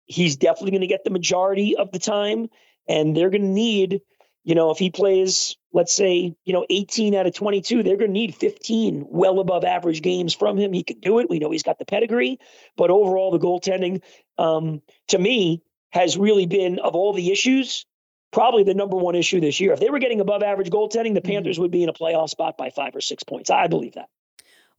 He's 0.07 0.37
definitely 0.37 0.73
going 0.73 0.83
to 0.83 0.87
get 0.87 1.05
the 1.05 1.11
majority 1.11 1.77
of 1.77 1.93
the 1.93 1.99
time, 1.99 2.49
and 2.89 3.17
they're 3.17 3.31
going 3.31 3.43
to 3.43 3.49
need, 3.49 4.03
you 4.45 4.55
know, 4.55 4.71
if 4.71 4.79
he 4.79 4.91
plays, 4.91 5.57
let's 5.73 5.95
say, 5.95 6.35
you 6.45 6.53
know, 6.53 6.67
18 6.69 7.15
out 7.15 7.27
of 7.27 7.35
22, 7.35 7.83
they're 7.83 7.97
going 7.97 8.11
to 8.11 8.13
need 8.13 8.35
15 8.35 9.07
well 9.09 9.39
above 9.39 9.65
average 9.65 10.03
games 10.03 10.35
from 10.35 10.59
him. 10.59 10.73
He 10.73 10.83
can 10.83 11.01
do 11.01 11.21
it. 11.21 11.31
We 11.31 11.39
know 11.39 11.51
he's 11.51 11.63
got 11.63 11.79
the 11.79 11.85
pedigree, 11.85 12.39
but 12.77 12.91
overall, 12.91 13.31
the 13.31 13.39
goaltending, 13.39 14.03
um, 14.39 14.83
to 15.09 15.19
me, 15.19 15.63
has 15.91 16.17
really 16.17 16.47
been 16.47 16.79
of 16.79 16.95
all 16.95 17.13
the 17.13 17.31
issues, 17.31 17.87
probably 18.33 18.65
the 18.65 18.75
number 18.75 18.97
one 18.97 19.15
issue 19.15 19.41
this 19.41 19.61
year. 19.61 19.73
If 19.73 19.81
they 19.81 19.91
were 19.91 19.99
getting 19.99 20.21
above 20.21 20.43
average 20.43 20.71
goaltending, 20.71 21.15
the 21.15 21.21
mm-hmm. 21.21 21.33
Panthers 21.33 21.59
would 21.59 21.71
be 21.71 21.83
in 21.83 21.89
a 21.89 21.93
playoff 21.93 22.31
spot 22.31 22.57
by 22.57 22.71
five 22.71 22.97
or 22.97 23.01
six 23.01 23.23
points. 23.23 23.51
I 23.51 23.69
believe 23.69 23.95
that. 23.95 24.09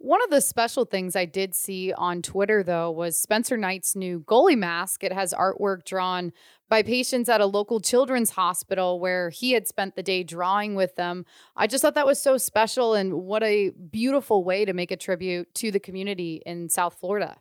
One 0.03 0.21
of 0.21 0.31
the 0.31 0.41
special 0.41 0.83
things 0.83 1.15
I 1.15 1.23
did 1.23 1.55
see 1.55 1.93
on 1.93 2.21
Twitter, 2.21 2.61
though, 2.61 2.91
was 2.91 3.17
Spencer 3.17 3.55
Knight's 3.55 3.95
new 3.95 4.19
goalie 4.19 4.57
mask. 4.57 5.01
It 5.01 5.13
has 5.13 5.33
artwork 5.33 5.85
drawn 5.85 6.33
by 6.67 6.83
patients 6.83 7.29
at 7.29 7.39
a 7.39 7.45
local 7.45 7.79
children's 7.79 8.31
hospital 8.31 8.99
where 8.99 9.29
he 9.29 9.53
had 9.53 9.65
spent 9.65 9.95
the 9.95 10.03
day 10.03 10.23
drawing 10.23 10.75
with 10.75 10.97
them. 10.97 11.25
I 11.55 11.67
just 11.67 11.81
thought 11.81 11.95
that 11.95 12.05
was 12.05 12.21
so 12.21 12.37
special 12.37 12.95
and 12.95 13.13
what 13.13 13.43
a 13.43 13.69
beautiful 13.69 14.43
way 14.43 14.65
to 14.65 14.73
make 14.73 14.91
a 14.91 14.97
tribute 14.97 15.55
to 15.55 15.71
the 15.71 15.79
community 15.79 16.43
in 16.45 16.67
South 16.67 16.95
Florida. 16.99 17.37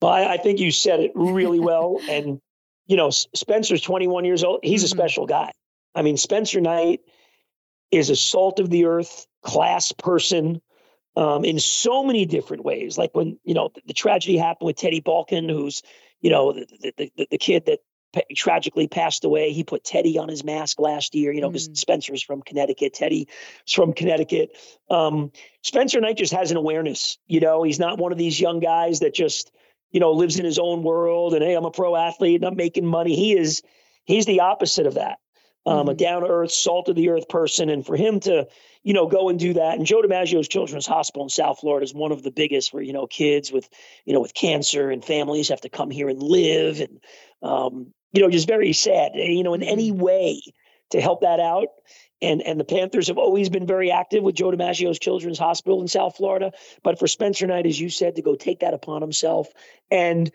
Well, 0.00 0.12
I, 0.12 0.34
I 0.34 0.36
think 0.36 0.60
you 0.60 0.70
said 0.70 1.00
it 1.00 1.10
really 1.16 1.58
well. 1.72 1.98
and, 2.08 2.40
you 2.86 2.96
know, 2.96 3.10
Spencer's 3.10 3.82
21 3.82 4.24
years 4.24 4.44
old. 4.44 4.60
He's 4.62 4.84
mm-hmm. 4.84 4.96
a 4.96 4.96
special 4.96 5.26
guy. 5.26 5.50
I 5.92 6.02
mean, 6.02 6.16
Spencer 6.16 6.60
Knight 6.60 7.00
is 7.90 8.10
a 8.10 8.16
salt 8.16 8.60
of 8.60 8.70
the 8.70 8.84
earth 8.84 9.26
class 9.42 9.90
person 9.90 10.62
um, 11.16 11.44
in 11.44 11.58
so 11.58 12.02
many 12.02 12.26
different 12.26 12.64
ways. 12.64 12.96
Like 12.96 13.14
when 13.14 13.38
you 13.44 13.54
know 13.54 13.70
the, 13.74 13.82
the 13.86 13.94
tragedy 13.94 14.36
happened 14.36 14.66
with 14.66 14.76
Teddy 14.76 15.00
Balkind, 15.00 15.50
who's 15.50 15.82
you 16.20 16.30
know 16.30 16.52
the 16.52 16.66
the, 16.96 17.12
the, 17.16 17.28
the 17.32 17.38
kid 17.38 17.66
that 17.66 17.80
tragically 18.34 18.88
passed 18.88 19.24
away. 19.24 19.52
He 19.52 19.64
put 19.64 19.84
Teddy 19.84 20.18
on 20.18 20.28
his 20.28 20.44
mask 20.44 20.80
last 20.80 21.14
year. 21.14 21.32
You 21.32 21.40
know, 21.40 21.48
because 21.48 21.68
mm. 21.68 21.76
Spencer's 21.76 22.22
from 22.22 22.42
Connecticut, 22.42 22.94
Teddy's 22.94 23.26
from 23.68 23.92
Connecticut. 23.92 24.56
Um, 24.90 25.32
Spencer 25.62 26.00
Knight 26.00 26.16
just 26.16 26.32
has 26.32 26.50
an 26.50 26.56
awareness. 26.56 27.18
You 27.26 27.40
know, 27.40 27.62
he's 27.62 27.78
not 27.78 27.98
one 27.98 28.12
of 28.12 28.18
these 28.18 28.40
young 28.40 28.60
guys 28.60 29.00
that 29.00 29.14
just 29.14 29.50
you 29.90 30.00
know 30.00 30.12
lives 30.12 30.38
in 30.38 30.44
his 30.44 30.58
own 30.58 30.82
world 30.82 31.34
and 31.34 31.42
hey, 31.42 31.54
I'm 31.54 31.64
a 31.64 31.70
pro 31.70 31.96
athlete 31.96 32.36
and 32.36 32.46
I'm 32.46 32.56
making 32.56 32.86
money. 32.86 33.14
He 33.14 33.36
is 33.36 33.62
he's 34.04 34.26
the 34.26 34.40
opposite 34.40 34.86
of 34.86 34.94
that. 34.94 35.18
Um, 35.64 35.80
mm-hmm. 35.80 35.88
A 35.90 35.94
down 35.94 36.22
to 36.22 36.28
earth, 36.28 36.50
salt 36.50 36.88
of 36.88 36.96
the 36.96 37.10
earth 37.10 37.28
person, 37.28 37.68
and 37.68 37.86
for 37.86 37.96
him 37.96 38.20
to 38.20 38.48
you 38.82 38.94
know, 38.94 39.06
go 39.06 39.28
and 39.28 39.38
do 39.38 39.54
that. 39.54 39.78
And 39.78 39.86
Joe 39.86 40.02
DiMaggio's 40.02 40.48
Children's 40.48 40.86
Hospital 40.86 41.22
in 41.22 41.28
South 41.28 41.60
Florida 41.60 41.84
is 41.84 41.94
one 41.94 42.12
of 42.12 42.22
the 42.22 42.30
biggest 42.30 42.72
where, 42.72 42.82
you 42.82 42.92
know, 42.92 43.06
kids 43.06 43.52
with, 43.52 43.68
you 44.04 44.12
know, 44.12 44.20
with 44.20 44.34
cancer 44.34 44.90
and 44.90 45.04
families 45.04 45.48
have 45.48 45.60
to 45.60 45.68
come 45.68 45.90
here 45.90 46.08
and 46.08 46.22
live. 46.22 46.80
And, 46.80 47.00
um, 47.42 47.92
you 48.12 48.22
know, 48.22 48.30
just 48.30 48.48
very 48.48 48.72
sad, 48.72 49.12
eh, 49.14 49.30
you 49.30 49.44
know, 49.44 49.54
in 49.54 49.62
any 49.62 49.92
mm-hmm. 49.92 50.02
way 50.02 50.42
to 50.90 51.00
help 51.00 51.20
that 51.20 51.38
out. 51.38 51.68
And, 52.20 52.42
and 52.42 52.58
the 52.58 52.64
Panthers 52.64 53.08
have 53.08 53.18
always 53.18 53.48
been 53.48 53.66
very 53.66 53.90
active 53.90 54.22
with 54.22 54.34
Joe 54.34 54.50
DiMaggio's 54.50 54.98
Children's 54.98 55.38
Hospital 55.38 55.80
in 55.80 55.88
South 55.88 56.16
Florida. 56.16 56.52
But 56.82 56.98
for 56.98 57.06
Spencer 57.06 57.46
Knight, 57.46 57.66
as 57.66 57.80
you 57.80 57.88
said, 57.88 58.16
to 58.16 58.22
go 58.22 58.34
take 58.34 58.60
that 58.60 58.74
upon 58.74 59.00
himself. 59.00 59.48
And, 59.90 60.30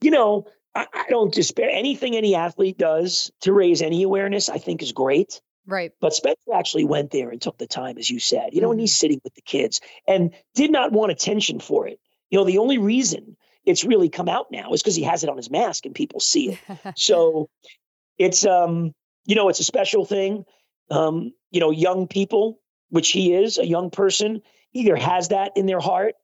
you 0.00 0.10
know, 0.10 0.46
I, 0.74 0.86
I 0.92 1.04
don't 1.08 1.32
despair. 1.32 1.68
Anything 1.70 2.16
any 2.16 2.34
athlete 2.34 2.78
does 2.78 3.30
to 3.42 3.52
raise 3.52 3.82
any 3.82 4.02
awareness, 4.02 4.48
I 4.48 4.58
think 4.58 4.82
is 4.82 4.92
great. 4.92 5.40
Right. 5.66 5.92
But 6.00 6.14
Spencer 6.14 6.52
actually 6.54 6.84
went 6.84 7.10
there 7.10 7.30
and 7.30 7.40
took 7.40 7.58
the 7.58 7.66
time, 7.66 7.98
as 7.98 8.10
you 8.10 8.18
said, 8.18 8.50
you 8.52 8.60
know, 8.60 8.68
mm-hmm. 8.68 8.72
and 8.72 8.80
he's 8.80 8.96
sitting 8.96 9.20
with 9.22 9.34
the 9.34 9.42
kids 9.42 9.80
and 10.06 10.34
did 10.54 10.70
not 10.70 10.92
want 10.92 11.12
attention 11.12 11.60
for 11.60 11.86
it. 11.86 12.00
You 12.30 12.38
know, 12.38 12.44
the 12.44 12.58
only 12.58 12.78
reason 12.78 13.36
it's 13.64 13.84
really 13.84 14.08
come 14.08 14.28
out 14.28 14.46
now 14.50 14.72
is 14.72 14.82
because 14.82 14.96
he 14.96 15.02
has 15.02 15.22
it 15.22 15.30
on 15.30 15.36
his 15.36 15.50
mask 15.50 15.86
and 15.86 15.94
people 15.94 16.20
see 16.20 16.52
it. 16.52 16.78
so 16.96 17.48
it's 18.18 18.46
um, 18.46 18.92
you 19.26 19.34
know, 19.34 19.48
it's 19.48 19.60
a 19.60 19.64
special 19.64 20.04
thing. 20.04 20.44
Um, 20.90 21.32
you 21.50 21.60
know, 21.60 21.70
young 21.70 22.08
people, 22.08 22.60
which 22.88 23.10
he 23.10 23.34
is, 23.34 23.58
a 23.58 23.66
young 23.66 23.90
person, 23.90 24.42
either 24.72 24.96
has 24.96 25.28
that 25.28 25.52
in 25.56 25.66
their 25.66 25.80
heart 25.80 26.14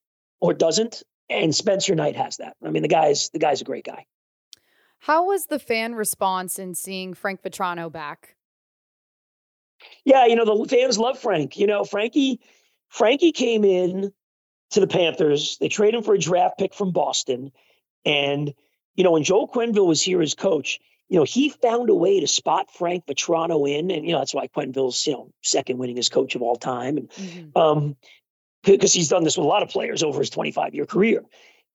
or 0.40 0.54
doesn't. 0.54 1.02
And 1.28 1.54
Spencer 1.54 1.94
Knight 1.94 2.16
has 2.16 2.38
that. 2.38 2.56
I 2.64 2.70
mean, 2.70 2.82
the 2.82 2.88
guy's 2.88 3.30
the 3.30 3.38
guy's 3.38 3.61
a 3.61 3.64
great 3.64 3.85
guy. 3.85 4.06
How 5.00 5.26
was 5.26 5.46
the 5.46 5.59
fan 5.59 5.94
response 5.94 6.59
in 6.59 6.74
seeing 6.74 7.14
Frank 7.14 7.42
Vatrano 7.42 7.90
back? 7.90 8.37
Yeah, 10.04 10.26
you 10.26 10.37
know, 10.37 10.44
the 10.44 10.68
fans 10.68 10.98
love 10.98 11.18
Frank. 11.18 11.56
You 11.56 11.66
know, 11.66 11.85
Frankie 11.85 12.40
Frankie 12.88 13.32
came 13.32 13.64
in 13.64 14.12
to 14.70 14.80
the 14.80 14.87
Panthers. 14.87 15.59
They 15.59 15.68
traded 15.68 15.98
him 15.98 16.02
for 16.02 16.14
a 16.14 16.18
draft 16.18 16.59
pick 16.59 16.74
from 16.74 16.92
Boston. 16.92 17.52
And, 18.04 18.52
you 18.94 19.04
know, 19.04 19.12
when 19.12 19.24
Joe 19.24 19.46
Quenneville 19.46 19.87
was 19.87 20.02
here 20.02 20.22
as 20.22 20.35
coach, 20.35 20.80
you 21.09 21.18
know, 21.18 21.24
he 21.24 21.50
found 21.50 21.90
a 21.90 21.94
way 21.94 22.20
to 22.20 22.26
spot 22.26 22.70
Frank 22.72 23.06
Vatrano 23.06 23.68
in. 23.70 23.90
And, 23.90 24.04
you 24.06 24.12
know, 24.12 24.18
that's 24.18 24.35
why 24.35 24.48
Quenneville's, 24.48 25.06
you 25.06 25.12
know, 25.12 25.30
second 25.42 25.78
winningest 25.78 26.11
coach 26.11 26.35
of 26.35 26.42
all 26.42 26.56
time. 26.56 26.96
And 26.96 27.11
mm-hmm. 27.11 27.59
um 27.59 27.96
because 28.62 28.92
he's 28.92 29.09
done 29.09 29.22
this 29.22 29.37
with 29.37 29.44
a 29.44 29.48
lot 29.48 29.62
of 29.62 29.68
players 29.68 30.02
over 30.02 30.18
his 30.18 30.30
25 30.30 30.74
year 30.74 30.87
career 30.87 31.22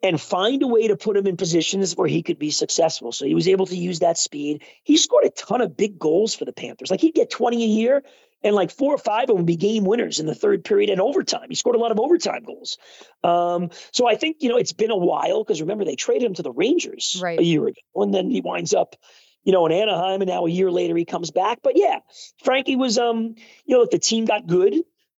and 0.03 0.19
find 0.19 0.63
a 0.63 0.67
way 0.67 0.87
to 0.87 0.95
put 0.95 1.15
him 1.15 1.27
in 1.27 1.37
positions 1.37 1.95
where 1.95 2.07
he 2.07 2.23
could 2.23 2.39
be 2.39 2.51
successful. 2.51 3.11
So 3.11 3.25
he 3.25 3.35
was 3.35 3.47
able 3.47 3.67
to 3.67 3.75
use 3.75 3.99
that 3.99 4.17
speed. 4.17 4.63
He 4.83 4.97
scored 4.97 5.25
a 5.25 5.29
ton 5.29 5.61
of 5.61 5.77
big 5.77 5.99
goals 5.99 6.33
for 6.33 6.45
the 6.45 6.53
Panthers. 6.53 6.89
Like 6.89 7.01
he'd 7.01 7.13
get 7.13 7.29
20 7.29 7.63
a 7.63 7.67
year, 7.67 8.03
and 8.43 8.55
like 8.55 8.71
four 8.71 8.93
or 8.95 8.97
five 8.97 9.23
of 9.23 9.27
them 9.27 9.37
would 9.37 9.45
be 9.45 9.55
game 9.55 9.83
winners 9.83 10.19
in 10.19 10.25
the 10.25 10.33
third 10.33 10.63
period 10.63 10.89
and 10.89 10.99
overtime. 10.99 11.45
He 11.49 11.55
scored 11.55 11.75
a 11.75 11.79
lot 11.79 11.91
of 11.91 11.99
overtime 11.99 12.43
goals. 12.43 12.77
Um, 13.23 13.69
so 13.91 14.07
I 14.07 14.15
think, 14.15 14.37
you 14.39 14.49
know, 14.49 14.57
it's 14.57 14.73
been 14.73 14.89
a 14.89 14.97
while 14.97 15.43
because 15.43 15.61
remember, 15.61 15.85
they 15.85 15.95
traded 15.95 16.23
him 16.23 16.33
to 16.35 16.43
the 16.43 16.51
Rangers 16.51 17.19
right. 17.21 17.39
a 17.39 17.43
year 17.43 17.67
ago, 17.67 17.81
and 17.95 18.13
then 18.13 18.31
he 18.31 18.41
winds 18.41 18.73
up. 18.73 18.95
You 19.43 19.51
know, 19.51 19.65
in 19.65 19.71
Anaheim, 19.71 20.21
and 20.21 20.29
now 20.29 20.45
a 20.45 20.51
year 20.51 20.69
later 20.69 20.95
he 20.95 21.03
comes 21.03 21.31
back. 21.31 21.61
But 21.63 21.73
yeah, 21.75 22.01
Frankie 22.43 22.75
was, 22.75 22.99
um, 22.99 23.33
you 23.65 23.75
know, 23.75 23.81
if 23.81 23.89
the 23.89 23.97
team 23.97 24.25
got 24.25 24.45
good 24.45 24.75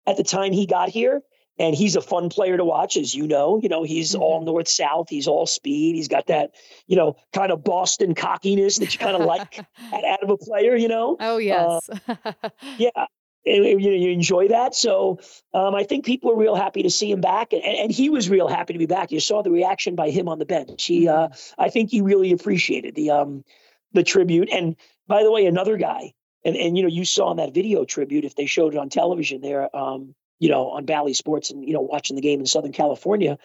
at 0.08 0.16
the 0.16 0.24
time 0.24 0.54
he 0.54 0.66
got 0.66 0.88
here, 0.88 1.22
and 1.60 1.76
he's 1.76 1.96
a 1.96 2.02
fun 2.02 2.30
player 2.30 2.58
to 2.58 2.66
watch, 2.66 2.98
as 2.98 3.14
you 3.14 3.28
know. 3.28 3.60
You 3.62 3.70
know, 3.70 3.84
he's 3.84 4.14
mm-hmm. 4.14 4.22
all 4.22 4.44
north 4.44 4.68
south. 4.68 5.10
He's 5.10 5.28
all 5.28 5.46
speed. 5.46 5.96
He's 5.96 6.08
got 6.08 6.28
that, 6.28 6.52
you 6.88 6.96
know, 6.96 7.16
kind 7.32 7.52
of 7.52 7.64
Boston 7.64 8.16
cockiness 8.16 8.78
that 8.78 8.94
you 8.94 9.00
kind 9.00 9.16
of 9.16 9.26
like 9.26 9.60
out 9.94 10.24
of 10.24 10.30
a 10.30 10.38
player. 10.38 10.76
You 10.76 10.88
know. 10.88 11.18
Oh 11.20 11.38
yes. 11.38 11.90
Uh, 11.90 12.34
yeah. 12.78 12.90
And, 13.46 13.66
you, 13.66 13.92
you 13.92 14.12
enjoy 14.12 14.48
that. 14.48 14.74
So 14.74 15.20
um, 15.54 15.76
I 15.76 15.84
think 15.84 16.06
people 16.06 16.32
are 16.32 16.38
real 16.38 16.56
happy 16.56 16.84
to 16.84 16.90
see 16.90 17.12
him 17.12 17.20
back, 17.20 17.52
and, 17.52 17.62
and, 17.62 17.92
he 17.92 18.10
was 18.10 18.30
real 18.30 18.48
happy 18.48 18.72
to 18.72 18.80
be 18.80 18.86
back. 18.86 19.12
You 19.12 19.20
saw 19.20 19.42
the 19.42 19.52
reaction 19.52 19.96
by 19.96 20.12
him 20.12 20.30
on 20.30 20.40
the 20.40 20.46
bench. 20.46 20.86
He, 20.86 21.10
uh, 21.10 21.28
mm-hmm. 21.28 21.62
I 21.62 21.70
think, 21.70 21.92
he 21.92 22.00
really 22.00 22.32
appreciated 22.32 22.96
the 22.96 23.12
um, 23.12 23.44
the 23.92 24.02
tribute. 24.02 24.48
And 24.50 24.78
by 25.08 25.24
the 25.24 25.30
way, 25.30 25.46
another 25.46 25.76
guy, 25.76 26.14
and 26.46 26.56
and 26.56 26.78
you 26.78 26.84
know, 26.84 26.90
you 26.90 27.04
saw 27.04 27.32
in 27.32 27.38
that 27.38 27.54
video 27.54 27.84
tribute 27.84 28.24
if 28.24 28.34
they 28.34 28.46
showed 28.46 28.76
it 28.76 28.78
on 28.78 28.88
television 28.88 29.42
there. 29.42 29.76
Um, 29.76 30.16
you 30.40 30.50
know, 30.50 30.70
on 30.72 30.86
Bally 30.86 31.14
Sports 31.14 31.52
and, 31.52 31.66
you 31.66 31.74
know, 31.74 31.82
watching 31.82 32.16
the 32.16 32.22
game 32.22 32.40
in 32.40 32.46
Southern 32.46 32.74
California, 32.74 33.38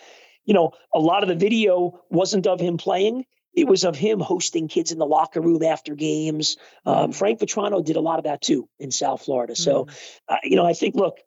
you 0.44 0.54
know, 0.54 0.72
a 0.94 0.98
lot 0.98 1.22
of 1.22 1.28
the 1.28 1.34
video 1.34 2.00
wasn't 2.10 2.46
of 2.46 2.60
him 2.60 2.78
playing. 2.78 3.24
It 3.54 3.66
was 3.66 3.84
of 3.84 3.96
him 3.96 4.20
hosting 4.20 4.68
kids 4.68 4.92
in 4.92 4.98
the 4.98 5.06
locker 5.06 5.40
room 5.40 5.62
after 5.62 5.94
games. 5.94 6.56
Um, 6.86 7.12
Frank 7.12 7.40
Vatrano 7.40 7.84
did 7.84 7.96
a 7.96 8.00
lot 8.00 8.18
of 8.18 8.24
that 8.24 8.40
too 8.40 8.68
in 8.78 8.90
South 8.90 9.24
Florida. 9.24 9.56
So, 9.56 9.84
mm. 9.84 9.96
uh, 10.28 10.36
you 10.44 10.56
know, 10.56 10.66
I 10.66 10.74
think, 10.74 10.94
look, 10.94 11.18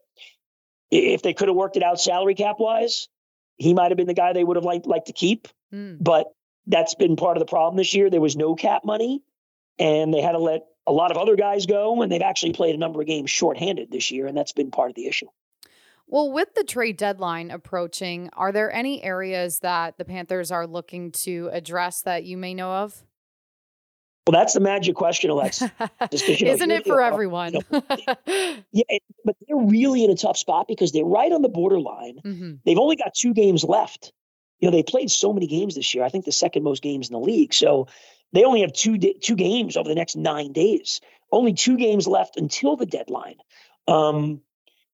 if 0.89 1.21
they 1.21 1.33
could 1.33 1.47
have 1.47 1.57
worked 1.57 1.77
it 1.77 1.83
out 1.83 1.99
salary 1.99 2.35
cap 2.35 2.55
wise, 2.59 3.07
he 3.57 3.73
might 3.73 3.91
have 3.91 3.97
been 3.97 4.07
the 4.07 4.13
guy 4.13 4.33
they 4.33 4.43
would 4.43 4.57
have 4.57 4.65
liked, 4.65 4.87
liked 4.87 5.07
to 5.07 5.13
keep. 5.13 5.47
Mm. 5.73 5.97
But 5.99 6.27
that's 6.67 6.95
been 6.95 7.15
part 7.15 7.37
of 7.37 7.41
the 7.41 7.49
problem 7.49 7.77
this 7.77 7.93
year. 7.93 8.09
There 8.09 8.21
was 8.21 8.35
no 8.35 8.55
cap 8.55 8.83
money, 8.85 9.21
and 9.79 10.13
they 10.13 10.21
had 10.21 10.33
to 10.33 10.39
let 10.39 10.61
a 10.87 10.91
lot 10.91 11.11
of 11.11 11.17
other 11.17 11.35
guys 11.35 11.65
go, 11.65 12.01
and 12.01 12.11
they've 12.11 12.21
actually 12.21 12.53
played 12.53 12.75
a 12.75 12.77
number 12.77 13.01
of 13.01 13.07
games 13.07 13.29
shorthanded 13.29 13.91
this 13.91 14.11
year, 14.11 14.27
and 14.27 14.37
that's 14.37 14.51
been 14.51 14.71
part 14.71 14.89
of 14.89 14.95
the 14.95 15.07
issue. 15.07 15.27
Well, 16.11 16.29
with 16.29 16.53
the 16.55 16.65
trade 16.65 16.97
deadline 16.97 17.51
approaching, 17.51 18.29
are 18.33 18.51
there 18.51 18.69
any 18.69 19.01
areas 19.01 19.59
that 19.59 19.97
the 19.97 20.03
Panthers 20.03 20.51
are 20.51 20.67
looking 20.67 21.13
to 21.13 21.49
address 21.53 22.01
that 22.01 22.25
you 22.25 22.35
may 22.35 22.53
know 22.53 22.69
of? 22.69 23.01
Well, 24.27 24.33
that's 24.33 24.53
the 24.53 24.59
magic 24.59 24.93
question, 24.95 25.31
Alex. 25.31 25.63
Just 26.11 26.27
you 26.27 26.45
know, 26.45 26.51
Isn't 26.51 26.69
it 26.69 26.85
for 26.85 27.01
everyone? 27.01 27.53
You 27.53 27.61
know, 27.71 27.81
yeah, 28.71 28.83
but 29.23 29.37
they're 29.47 29.57
really 29.57 30.03
in 30.03 30.11
a 30.11 30.15
tough 30.15 30.35
spot 30.35 30.67
because 30.67 30.91
they're 30.91 31.05
right 31.05 31.31
on 31.31 31.41
the 31.41 31.49
borderline. 31.49 32.19
Mm-hmm. 32.23 32.51
They've 32.65 32.77
only 32.77 32.97
got 32.97 33.13
two 33.13 33.33
games 33.33 33.63
left. 33.63 34.11
You 34.59 34.69
know, 34.69 34.75
they 34.75 34.83
played 34.83 35.09
so 35.09 35.31
many 35.31 35.47
games 35.47 35.75
this 35.75 35.95
year. 35.95 36.03
I 36.03 36.09
think 36.09 36.25
the 36.25 36.33
second 36.33 36.63
most 36.63 36.83
games 36.83 37.07
in 37.09 37.13
the 37.13 37.19
league. 37.19 37.53
So 37.53 37.87
they 38.33 38.43
only 38.43 38.61
have 38.61 38.73
two 38.73 38.97
two 38.97 39.37
games 39.37 39.77
over 39.77 39.87
the 39.87 39.95
next 39.95 40.17
nine 40.17 40.51
days. 40.51 40.99
Only 41.31 41.53
two 41.53 41.77
games 41.77 42.05
left 42.05 42.35
until 42.35 42.75
the 42.75 42.85
deadline. 42.85 43.37
Um, 43.87 44.41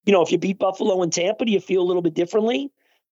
you 0.08 0.13
know, 0.13 0.22
if 0.22 0.32
you 0.32 0.38
beat 0.38 0.58
Buffalo 0.58 1.04
and 1.04 1.12
Tampa, 1.12 1.43
do 1.43 1.52
you 1.52 1.60
feel 1.60 1.82
a 1.82 1.84
little 1.84 2.02
bit 2.02 2.13
differently? 2.13 2.72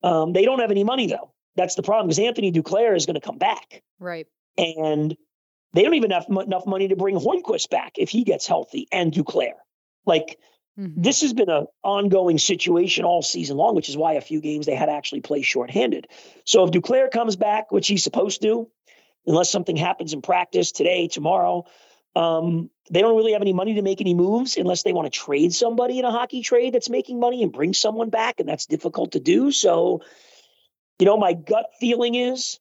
Um, 0.02 0.32
they 0.32 0.44
don't 0.44 0.60
have 0.60 0.70
any 0.70 0.84
money 0.84 1.06
though. 1.06 1.32
That's 1.54 1.74
the 1.74 1.82
problem 1.82 2.06
because 2.06 2.18
Anthony 2.18 2.50
Duclair 2.50 2.96
is 2.96 3.04
going 3.04 3.16
to 3.16 3.20
come 3.20 3.36
back. 3.36 3.82
Right. 4.00 4.26
And 4.56 5.14
they 5.74 5.82
don't 5.82 5.94
even 5.94 6.12
have 6.12 6.26
enough 6.30 6.66
money 6.66 6.88
to 6.88 6.96
bring 6.96 7.16
Hornqvist 7.16 7.68
back 7.68 7.92
if 7.98 8.08
he 8.08 8.24
gets 8.24 8.46
healthy 8.46 8.88
and 8.90 9.12
Duclair. 9.12 9.52
Like 10.06 10.38
mm-hmm. 10.78 11.02
this 11.02 11.20
has 11.20 11.34
been 11.34 11.50
an 11.50 11.66
ongoing 11.82 12.38
situation 12.38 13.04
all 13.04 13.20
season 13.20 13.58
long, 13.58 13.74
which 13.74 13.90
is 13.90 13.96
why 13.96 14.14
a 14.14 14.22
few 14.22 14.40
games 14.40 14.64
they 14.64 14.74
had 14.74 14.86
to 14.86 14.92
actually 14.92 15.20
play 15.20 15.42
shorthanded. 15.42 16.06
So 16.44 16.64
if 16.64 16.70
Duclair 16.70 17.10
comes 17.10 17.36
back, 17.36 17.70
which 17.70 17.86
he's 17.86 18.02
supposed 18.02 18.40
to, 18.42 18.70
unless 19.26 19.50
something 19.50 19.76
happens 19.76 20.14
in 20.14 20.22
practice 20.22 20.72
today, 20.72 21.08
tomorrow, 21.08 21.66
um, 22.18 22.68
they 22.90 23.00
don't 23.00 23.16
really 23.16 23.32
have 23.32 23.42
any 23.42 23.52
money 23.52 23.74
to 23.74 23.82
make 23.82 24.00
any 24.00 24.12
moves 24.12 24.56
unless 24.56 24.82
they 24.82 24.92
want 24.92 25.06
to 25.06 25.16
trade 25.16 25.54
somebody 25.54 26.00
in 26.00 26.04
a 26.04 26.10
hockey 26.10 26.42
trade 26.42 26.74
that's 26.74 26.90
making 26.90 27.20
money 27.20 27.44
and 27.44 27.52
bring 27.52 27.72
someone 27.72 28.10
back, 28.10 28.40
and 28.40 28.48
that's 28.48 28.66
difficult 28.66 29.12
to 29.12 29.20
do. 29.20 29.52
So, 29.52 30.02
you 30.98 31.06
know, 31.06 31.16
my 31.16 31.32
gut 31.32 31.66
feeling 31.78 32.16
is 32.16 32.58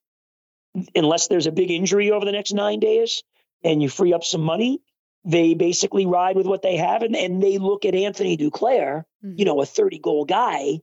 unless 0.94 1.28
there's 1.28 1.48
a 1.48 1.52
big 1.52 1.72
injury 1.72 2.12
over 2.12 2.24
the 2.24 2.32
next 2.32 2.54
nine 2.54 2.80
days 2.80 3.24
and 3.64 3.82
you 3.82 3.90
free 3.90 4.14
up 4.14 4.24
some 4.24 4.42
money, 4.42 4.80
they 5.26 5.56
basically 5.56 6.06
ride 6.06 6.36
with 6.36 6.46
what 6.46 6.62
they 6.62 6.78
have 6.78 7.02
and, 7.02 7.16
and 7.16 7.42
they 7.42 7.58
look 7.58 7.84
at 7.84 7.96
Anthony 7.96 8.38
Duclair, 8.38 9.06
mm-hmm. 9.26 9.34
you 9.38 9.46
know, 9.46 9.60
a 9.60 9.66
30 9.66 9.98
goal 9.98 10.26
guy, 10.26 10.82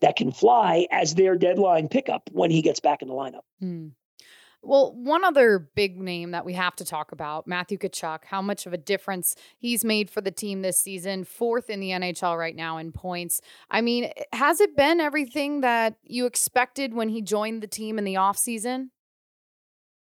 that 0.00 0.16
can 0.16 0.32
fly 0.32 0.88
as 0.90 1.14
their 1.14 1.36
deadline 1.36 1.88
pickup 1.88 2.28
when 2.32 2.50
he 2.50 2.62
gets 2.62 2.80
back 2.80 3.02
in 3.02 3.08
the 3.08 3.14
lineup. 3.14 3.42
Hmm. 3.60 3.88
Well, 4.68 4.92
one 4.92 5.24
other 5.24 5.58
big 5.58 5.98
name 5.98 6.32
that 6.32 6.44
we 6.44 6.52
have 6.52 6.76
to 6.76 6.84
talk 6.84 7.10
about, 7.10 7.46
Matthew 7.46 7.78
Tkachuk, 7.78 8.26
how 8.26 8.42
much 8.42 8.66
of 8.66 8.74
a 8.74 8.76
difference 8.76 9.34
he's 9.56 9.82
made 9.82 10.10
for 10.10 10.20
the 10.20 10.30
team 10.30 10.60
this 10.60 10.78
season, 10.78 11.24
fourth 11.24 11.70
in 11.70 11.80
the 11.80 11.88
NHL 11.88 12.38
right 12.38 12.54
now 12.54 12.76
in 12.76 12.92
points. 12.92 13.40
I 13.70 13.80
mean, 13.80 14.04
eh, 14.04 14.24
has 14.34 14.60
it 14.60 14.76
been 14.76 15.00
everything 15.00 15.62
that 15.62 15.96
you 16.02 16.26
expected 16.26 16.92
when 16.92 17.08
he 17.08 17.22
joined 17.22 17.62
the 17.62 17.66
team 17.66 17.96
in 17.98 18.04
the 18.04 18.16
offseason? 18.16 18.90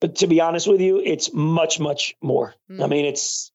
But 0.01 0.15
to 0.17 0.29
be 0.29 0.41
honest 0.41 0.69
with 0.69 0.81
you, 0.81 1.03
it's 1.05 1.33
much, 1.33 1.81
much 1.81 2.15
more. 2.23 2.55
Mm. 2.71 2.85
I 2.85 2.87
mean, 2.87 3.07
it's, 3.07 3.51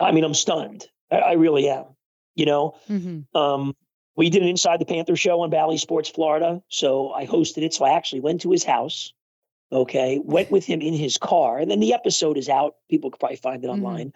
I 0.00 0.12
mean, 0.12 0.24
I'm 0.24 0.32
stunned. 0.32 0.86
I, 1.10 1.16
I 1.16 1.32
really 1.32 1.68
am. 1.68 1.84
You 2.34 2.46
know, 2.46 2.78
mm-hmm. 2.88 3.36
um, 3.38 3.76
we 4.16 4.30
did 4.30 4.42
an 4.42 4.48
Inside 4.48 4.80
the 4.80 4.86
Panther 4.86 5.14
show 5.14 5.42
on 5.42 5.50
Bally 5.50 5.76
Sports 5.76 6.08
Florida. 6.08 6.62
So 6.68 7.12
I 7.12 7.26
hosted 7.26 7.64
it. 7.64 7.74
So 7.74 7.84
I 7.84 7.90
actually 7.96 8.20
went 8.20 8.40
to 8.42 8.50
his 8.50 8.64
house 8.64 9.12
Okay, 9.70 10.18
went 10.22 10.50
with 10.50 10.64
him 10.64 10.80
in 10.80 10.94
his 10.94 11.18
car, 11.18 11.58
and 11.58 11.70
then 11.70 11.80
the 11.80 11.92
episode 11.92 12.38
is 12.38 12.48
out. 12.48 12.76
People 12.90 13.10
could 13.10 13.20
probably 13.20 13.36
find 13.36 13.62
it 13.62 13.68
mm-hmm. 13.68 13.84
online. 13.84 14.12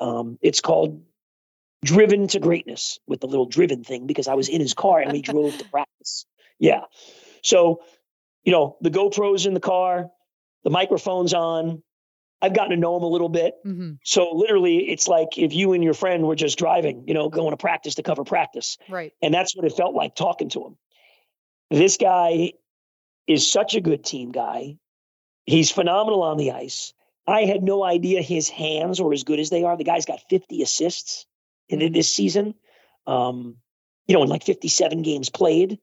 Mm-hmm. 0.00 0.08
Um, 0.08 0.38
it's 0.40 0.60
called 0.60 1.02
"Driven 1.84 2.28
to 2.28 2.38
Greatness" 2.38 3.00
with 3.06 3.20
the 3.20 3.26
little 3.26 3.46
driven 3.46 3.82
thing 3.82 4.06
because 4.06 4.28
I 4.28 4.34
was 4.34 4.48
in 4.48 4.60
his 4.60 4.74
car 4.74 5.00
and 5.00 5.12
we 5.12 5.20
drove 5.22 5.58
to 5.58 5.64
practice. 5.64 6.26
Yeah, 6.60 6.82
so 7.42 7.82
you 8.44 8.52
know 8.52 8.76
the 8.80 8.90
GoPro's 8.90 9.44
in 9.44 9.54
the 9.54 9.60
car, 9.60 10.10
the 10.62 10.70
microphone's 10.70 11.34
on. 11.34 11.82
I've 12.40 12.54
gotten 12.54 12.70
to 12.70 12.76
know 12.76 12.96
him 12.96 13.04
a 13.04 13.08
little 13.08 13.28
bit. 13.28 13.54
Mm-hmm. 13.64 13.92
So 14.04 14.32
literally, 14.32 14.90
it's 14.90 15.06
like 15.06 15.38
if 15.38 15.54
you 15.54 15.74
and 15.74 15.84
your 15.84 15.94
friend 15.94 16.26
were 16.26 16.34
just 16.34 16.58
driving, 16.58 17.04
you 17.06 17.14
know, 17.14 17.28
going 17.28 17.52
to 17.52 17.56
practice 17.56 17.94
to 17.96 18.02
cover 18.02 18.24
practice. 18.24 18.78
Right. 18.88 19.12
And 19.22 19.32
that's 19.32 19.54
what 19.54 19.64
it 19.64 19.76
felt 19.76 19.94
like 19.94 20.16
talking 20.16 20.48
to 20.50 20.66
him. 20.66 20.76
This 21.70 21.98
guy 21.98 22.54
is 23.28 23.48
such 23.48 23.76
a 23.76 23.80
good 23.80 24.04
team 24.04 24.32
guy. 24.32 24.76
He's 25.44 25.70
phenomenal 25.70 26.22
on 26.22 26.36
the 26.36 26.52
ice. 26.52 26.94
I 27.26 27.44
had 27.44 27.62
no 27.62 27.84
idea 27.84 28.22
his 28.22 28.48
hands 28.48 29.00
were 29.00 29.12
as 29.12 29.24
good 29.24 29.40
as 29.40 29.50
they 29.50 29.64
are. 29.64 29.76
The 29.76 29.84
guy's 29.84 30.06
got 30.06 30.20
50 30.28 30.62
assists 30.62 31.26
in 31.68 31.80
mm-hmm. 31.80 31.92
this 31.92 32.10
season. 32.10 32.54
Um, 33.06 33.56
you 34.06 34.14
know, 34.14 34.22
in 34.22 34.28
like 34.28 34.44
57 34.44 35.02
games 35.02 35.30
played. 35.30 35.78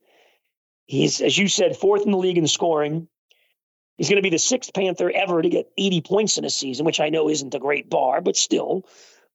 He's, 0.85 1.21
as 1.21 1.37
you 1.37 1.47
said, 1.47 1.77
fourth 1.77 2.03
in 2.03 2.11
the 2.11 2.17
league 2.17 2.37
in 2.37 2.47
scoring. 2.47 3.07
He's 3.97 4.09
going 4.09 4.17
to 4.17 4.23
be 4.23 4.29
the 4.29 4.39
sixth 4.39 4.73
Panther 4.73 5.11
ever 5.11 5.41
to 5.41 5.49
get 5.49 5.69
80 5.77 6.01
points 6.01 6.37
in 6.37 6.45
a 6.45 6.49
season, 6.49 6.85
which 6.85 6.99
I 6.99 7.09
know 7.09 7.29
isn't 7.29 7.53
a 7.53 7.59
great 7.59 7.89
bar, 7.89 8.21
but 8.21 8.35
still. 8.35 8.85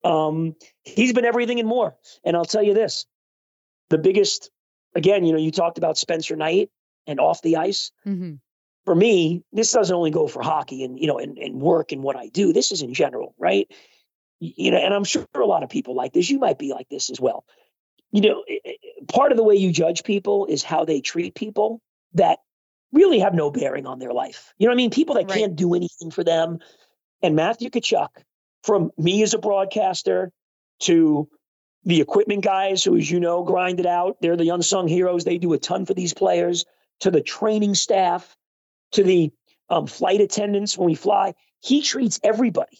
Um, 0.03 0.57
he's 0.85 1.13
been 1.13 1.25
everything 1.25 1.61
and 1.61 1.69
more. 1.69 1.97
And 2.25 2.37
I'll 2.37 2.45
tell 2.45 2.63
you 2.63 2.75
this 2.75 3.07
the 3.91 3.99
biggest, 3.99 4.51
again, 4.95 5.25
you 5.25 5.33
know, 5.33 5.39
you 5.39 5.51
talked 5.51 5.79
about 5.79 5.99
Spencer 5.99 6.37
Knight 6.37 6.71
and 7.07 7.21
off 7.21 7.43
the 7.43 7.57
ice. 7.57 7.93
Mm-hmm 8.07 8.35
for 8.85 8.95
me, 8.95 9.43
this 9.53 9.73
doesn't 9.73 9.95
only 9.95 10.11
go 10.11 10.27
for 10.27 10.43
hockey 10.43 10.85
and 10.85 10.99
you 10.99 11.07
know 11.07 11.19
and, 11.19 11.39
and 11.39 11.61
work 11.61 11.93
and 11.93 12.03
what 12.03 12.17
I 12.17 12.29
do. 12.29 12.53
This 12.53 12.73
is 12.73 12.83
in 12.83 12.95
general, 12.95 13.35
right? 13.39 13.69
You 14.41 14.71
know, 14.71 14.79
and 14.79 14.93
I'm 14.93 15.05
sure 15.05 15.27
a 15.35 15.45
lot 15.45 15.63
of 15.63 15.71
people 15.71 15.95
like 15.95 16.13
this. 16.13 16.29
You 16.29 16.39
might 16.39 16.59
be 16.59 16.73
like 16.73 16.89
this 16.89 17.11
as 17.11 17.21
well. 17.21 17.45
You 18.13 18.21
know, 18.21 18.45
part 19.09 19.33
of 19.33 19.39
the 19.39 19.45
way 19.45 19.57
you 19.57 19.73
judge 19.73 20.05
people 20.05 20.47
is 20.47 20.63
how 20.63 20.85
they 20.85 21.01
treat 21.01 21.35
people 21.35 21.81
that 22.15 22.39
really 22.93 23.21
have 23.21 23.35
no 23.35 23.51
bearing 23.51 23.87
on 23.87 23.99
their 23.99 24.13
life. 24.13 24.53
You 24.59 24.67
know 24.67 24.71
what 24.71 24.77
I 24.77 24.83
mean? 24.83 24.91
People 24.91 25.17
that 25.17 25.29
right. 25.29 25.39
can't 25.39 25.57
do 25.57 25.75
anything 25.75 26.11
for 26.11 26.23
them. 26.23 26.59
And 27.23 27.35
Matthew 27.35 27.71
Tkachuk, 27.71 28.09
from 28.63 28.93
me 28.97 29.23
as 29.23 29.35
a 29.35 29.39
broadcaster 29.39 30.31
to 30.81 31.29
the 31.85 32.01
equipment 32.01 32.45
guys 32.45 32.83
who, 32.83 32.97
as 32.97 33.11
you 33.11 33.21
know, 33.21 33.43
grind 33.43 33.81
it 33.81 33.87
out. 33.87 34.17
They're 34.21 34.37
the 34.37 34.51
unsung 34.51 34.89
heroes. 34.89 35.25
They 35.25 35.39
do 35.39 35.53
a 35.53 35.59
ton 35.59 35.85
for 35.87 35.95
these 35.95 36.15
players. 36.15 36.65
To 37.01 37.11
the 37.11 37.21
training 37.21 37.75
staff, 37.75 38.37
to 38.95 39.05
the 39.05 39.33
um, 39.69 39.87
flight 39.87 40.21
attendants 40.21 40.77
when 40.77 40.87
we 40.87 40.95
fly. 40.95 41.35
He 41.61 41.83
treats 41.83 42.21
everybody 42.23 42.79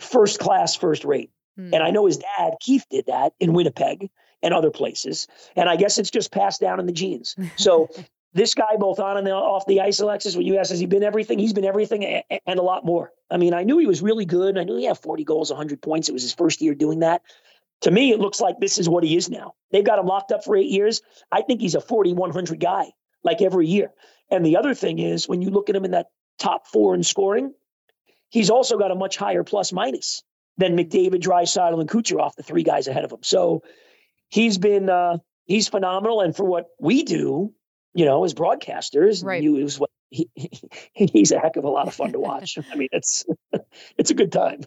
first 0.00 0.38
class, 0.40 0.74
first 0.74 1.04
rate. 1.04 1.30
Mm. 1.58 1.74
And 1.74 1.82
I 1.82 1.90
know 1.90 2.06
his 2.06 2.18
dad, 2.18 2.54
Keith, 2.60 2.86
did 2.90 3.06
that 3.06 3.32
in 3.38 3.52
Winnipeg 3.52 4.10
and 4.42 4.54
other 4.54 4.70
places. 4.70 5.28
And 5.54 5.68
I 5.68 5.76
guess 5.76 5.98
it's 5.98 6.10
just 6.10 6.32
passed 6.32 6.60
down 6.60 6.80
in 6.80 6.86
the 6.86 6.92
genes. 6.92 7.36
So 7.56 7.88
this 8.32 8.54
guy, 8.54 8.76
both 8.78 8.98
on 8.98 9.16
and 9.16 9.28
off 9.28 9.66
the 9.66 9.80
ice, 9.80 10.00
Alexis, 10.00 10.36
when 10.36 10.46
you 10.46 10.58
ask, 10.58 10.70
has 10.70 10.80
he 10.80 10.86
been 10.86 11.02
everything? 11.02 11.38
He's 11.38 11.52
been 11.52 11.64
everything 11.64 12.22
and 12.30 12.58
a 12.58 12.62
lot 12.62 12.84
more. 12.84 13.12
I 13.30 13.36
mean, 13.36 13.54
I 13.54 13.64
knew 13.64 13.78
he 13.78 13.86
was 13.86 14.02
really 14.02 14.24
good. 14.24 14.58
I 14.58 14.64
knew 14.64 14.76
he 14.76 14.86
had 14.86 14.98
40 14.98 15.24
goals, 15.24 15.50
100 15.50 15.80
points. 15.82 16.08
It 16.08 16.12
was 16.12 16.22
his 16.22 16.34
first 16.34 16.60
year 16.60 16.74
doing 16.74 17.00
that. 17.00 17.22
To 17.82 17.90
me, 17.90 18.12
it 18.12 18.20
looks 18.20 18.40
like 18.40 18.58
this 18.58 18.78
is 18.78 18.88
what 18.88 19.04
he 19.04 19.16
is 19.16 19.30
now. 19.30 19.54
They've 19.70 19.84
got 19.84 19.98
him 19.98 20.06
locked 20.06 20.32
up 20.32 20.44
for 20.44 20.56
eight 20.56 20.68
years. 20.68 21.02
I 21.32 21.42
think 21.42 21.60
he's 21.60 21.74
a 21.74 21.80
40, 21.80 22.12
100 22.12 22.60
guy, 22.60 22.92
like 23.22 23.40
every 23.40 23.66
year. 23.66 23.90
And 24.30 24.44
the 24.44 24.56
other 24.56 24.74
thing 24.74 24.98
is 24.98 25.28
when 25.28 25.42
you 25.42 25.50
look 25.50 25.68
at 25.68 25.76
him 25.76 25.84
in 25.84 25.90
that 25.92 26.06
top 26.38 26.66
four 26.66 26.94
in 26.94 27.02
scoring, 27.02 27.52
he's 28.28 28.50
also 28.50 28.78
got 28.78 28.90
a 28.90 28.94
much 28.94 29.16
higher 29.16 29.44
plus 29.44 29.72
minus 29.72 30.22
than 30.56 30.76
McDavid, 30.76 31.20
Draisaitl, 31.20 31.80
and 31.80 31.88
Kucherov, 31.88 32.34
the 32.36 32.42
three 32.42 32.62
guys 32.62 32.86
ahead 32.86 33.04
of 33.04 33.12
him. 33.12 33.22
So 33.22 33.62
he's 34.28 34.58
been 34.58 34.88
uh, 34.88 35.18
he's 35.46 35.68
phenomenal. 35.68 36.20
And 36.20 36.34
for 36.34 36.44
what 36.44 36.68
we 36.78 37.02
do, 37.02 37.52
you 37.94 38.04
know, 38.04 38.24
as 38.24 38.34
broadcasters, 38.34 39.24
right. 39.24 39.42
you 39.42 39.56
is 39.56 39.78
what 39.78 39.90
he, 40.10 40.28
he's 40.94 41.32
a 41.32 41.38
heck 41.38 41.56
of 41.56 41.64
a 41.64 41.68
lot 41.68 41.88
of 41.88 41.94
fun 41.94 42.12
to 42.12 42.20
watch. 42.20 42.58
I 42.72 42.76
mean, 42.76 42.88
it's 42.92 43.24
it's 43.98 44.10
a 44.10 44.14
good 44.14 44.32
time. 44.32 44.60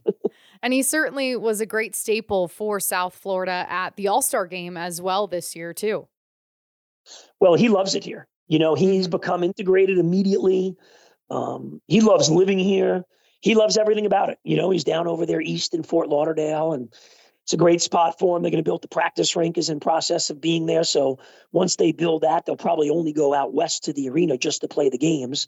and 0.62 0.73
he 0.73 0.84
certainly 0.84 1.36
was 1.36 1.62
a 1.62 1.65
great 1.65 1.95
staple 1.95 2.47
for 2.47 2.80
South 2.80 3.15
Florida 3.15 3.65
at 3.69 3.95
the 3.95 4.08
All 4.08 4.21
Star 4.21 4.45
game 4.45 4.78
as 4.78 5.02
well 5.02 5.28
this 5.28 5.56
year 5.56 5.73
too. 5.73 6.08
Well, 7.39 7.56
he 7.56 7.67
loves 7.67 7.95
it 7.95 8.04
here. 8.04 8.28
You 8.47 8.60
know, 8.60 8.75
he's 8.75 9.08
become 9.08 9.43
integrated 9.43 9.97
immediately. 9.97 10.75
Um, 11.29 11.82
he 11.88 12.01
loves 12.01 12.29
living 12.29 12.60
here. 12.60 13.06
He 13.41 13.56
loves 13.56 13.77
everything 13.77 14.06
about 14.06 14.29
it. 14.29 14.38
You 14.43 14.58
know, 14.58 14.69
he's 14.69 14.84
down 14.84 15.08
over 15.08 15.25
there 15.25 15.41
east 15.41 15.73
in 15.73 15.84
Fort 15.84 16.10
Lauderdale, 16.10 16.73
and 16.73 16.93
it's 17.43 17.53
a 17.53 17.58
great 17.58 17.82
spot 17.82 18.19
for 18.19 18.38
him. 18.38 18.43
They're 18.43 18.51
going 18.51 18.63
to 18.63 18.67
build 18.67 18.82
the 18.82 18.88
practice 18.88 19.36
rink 19.36 19.58
is 19.58 19.69
in 19.69 19.82
process 19.82 20.29
of 20.29 20.39
being 20.39 20.65
there. 20.65 20.86
So 20.86 21.19
once 21.51 21.75
they 21.75 21.91
build 21.91 22.21
that, 22.21 22.45
they'll 22.45 22.56
probably 22.56 22.89
only 22.89 23.12
go 23.12 23.34
out 23.34 23.53
west 23.53 23.86
to 23.86 23.93
the 23.93 24.10
arena 24.10 24.38
just 24.38 24.62
to 24.62 24.69
play 24.69 24.89
the 24.89 24.97
games. 24.97 25.47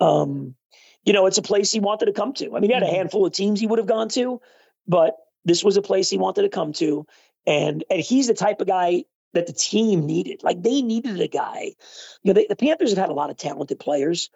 Um, 0.00 0.56
you 1.04 1.12
know, 1.12 1.26
it's 1.26 1.38
a 1.38 1.42
place 1.42 1.70
he 1.70 1.78
wanted 1.78 2.06
to 2.06 2.12
come 2.12 2.32
to. 2.34 2.56
I 2.56 2.60
mean, 2.60 2.70
he 2.70 2.74
had 2.74 2.82
a 2.82 2.86
mm-hmm. 2.86 2.96
handful 2.96 3.24
of 3.24 3.32
teams 3.32 3.60
he 3.60 3.68
would 3.68 3.78
have 3.78 3.86
gone 3.86 4.08
to, 4.10 4.40
but 4.88 5.16
this 5.44 5.62
was 5.62 5.76
a 5.76 5.82
place 5.82 6.10
he 6.10 6.18
wanted 6.18 6.42
to 6.42 6.48
come 6.48 6.72
to. 6.74 7.06
And 7.46 7.84
and 7.88 8.00
he's 8.00 8.26
the 8.26 8.34
type 8.34 8.60
of 8.60 8.66
guy 8.66 9.04
that 9.36 9.46
the 9.46 9.52
team 9.52 10.06
needed. 10.06 10.42
Like 10.42 10.62
they 10.62 10.82
needed 10.82 11.20
a 11.20 11.28
guy. 11.28 11.74
You 12.22 12.28
know, 12.28 12.32
they, 12.32 12.46
the 12.48 12.56
Panthers 12.56 12.90
have 12.90 12.98
had 12.98 13.10
a 13.10 13.14
lot 13.14 13.30
of 13.30 13.36
talented 13.36 13.78
players, 13.78 14.30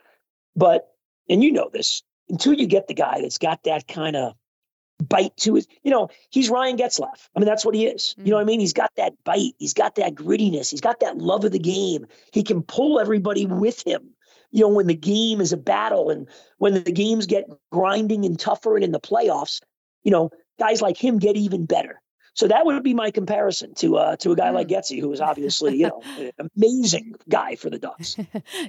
but 0.54 0.88
and 1.28 1.42
you 1.42 1.52
know 1.52 1.70
this 1.72 2.02
until 2.28 2.54
you 2.54 2.66
get 2.66 2.86
the 2.86 2.94
guy 2.94 3.20
that's 3.20 3.38
got 3.38 3.64
that 3.64 3.88
kind 3.88 4.14
of 4.14 4.34
bite 5.00 5.36
to 5.38 5.54
his. 5.54 5.66
You 5.82 5.90
know, 5.90 6.08
he's 6.30 6.50
Ryan 6.50 6.76
Getzlaf. 6.76 7.28
I 7.34 7.40
mean, 7.40 7.46
that's 7.46 7.64
what 7.64 7.74
he 7.74 7.86
is. 7.86 8.14
Mm-hmm. 8.14 8.26
You 8.26 8.30
know 8.30 8.36
what 8.36 8.42
I 8.42 8.46
mean? 8.46 8.60
He's 8.60 8.74
got 8.74 8.92
that 8.96 9.14
bite. 9.24 9.54
He's 9.58 9.74
got 9.74 9.96
that 9.96 10.14
grittiness. 10.14 10.70
He's 10.70 10.80
got 10.80 11.00
that 11.00 11.18
love 11.18 11.44
of 11.44 11.52
the 11.52 11.58
game. 11.58 12.06
He 12.32 12.42
can 12.42 12.62
pull 12.62 13.00
everybody 13.00 13.46
with 13.46 13.86
him. 13.86 14.10
You 14.52 14.62
know, 14.62 14.68
when 14.68 14.86
the 14.86 14.94
game 14.94 15.40
is 15.40 15.52
a 15.52 15.56
battle 15.56 16.10
and 16.10 16.28
when 16.58 16.74
the 16.74 16.92
games 16.92 17.26
get 17.26 17.48
grinding 17.70 18.24
and 18.24 18.38
tougher 18.38 18.74
and 18.74 18.84
in 18.84 18.92
the 18.92 19.00
playoffs, 19.00 19.60
you 20.02 20.10
know, 20.10 20.30
guys 20.58 20.82
like 20.82 20.96
him 20.96 21.18
get 21.18 21.36
even 21.36 21.66
better. 21.66 22.00
So 22.40 22.48
that 22.48 22.64
would 22.64 22.82
be 22.82 22.94
my 22.94 23.10
comparison 23.10 23.74
to 23.74 23.98
uh, 23.98 24.16
to 24.16 24.32
a 24.32 24.34
guy 24.34 24.48
mm. 24.48 24.54
like 24.54 24.68
Getzey, 24.68 24.98
who 24.98 25.12
is 25.12 25.20
obviously 25.30 25.76
you 25.76 25.88
know 25.88 26.02
an 26.16 26.50
amazing 26.56 27.16
guy 27.28 27.54
for 27.54 27.68
the 27.68 27.78
Ducks. 27.78 28.16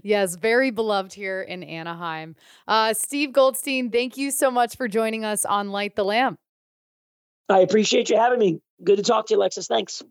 yes, 0.04 0.36
very 0.36 0.72
beloved 0.72 1.14
here 1.14 1.42
in 1.42 1.64
Anaheim. 1.64 2.36
Uh, 2.68 2.94
Steve 2.94 3.32
Goldstein, 3.32 3.90
thank 3.90 4.18
you 4.18 4.30
so 4.30 4.52
much 4.52 4.76
for 4.76 4.90
joining 4.90 5.24
us 5.24 5.46
on 5.46 5.70
Light 5.70 5.96
the 5.96 6.04
Lamp. 6.04 6.38
I 7.48 7.60
appreciate 7.60 8.10
you 8.10 8.18
having 8.18 8.40
me. 8.40 8.60
Good 8.84 8.98
to 8.98 9.04
talk 9.04 9.28
to 9.28 9.36
you, 9.36 9.40
Alexis. 9.40 9.68
Thanks. 9.68 10.04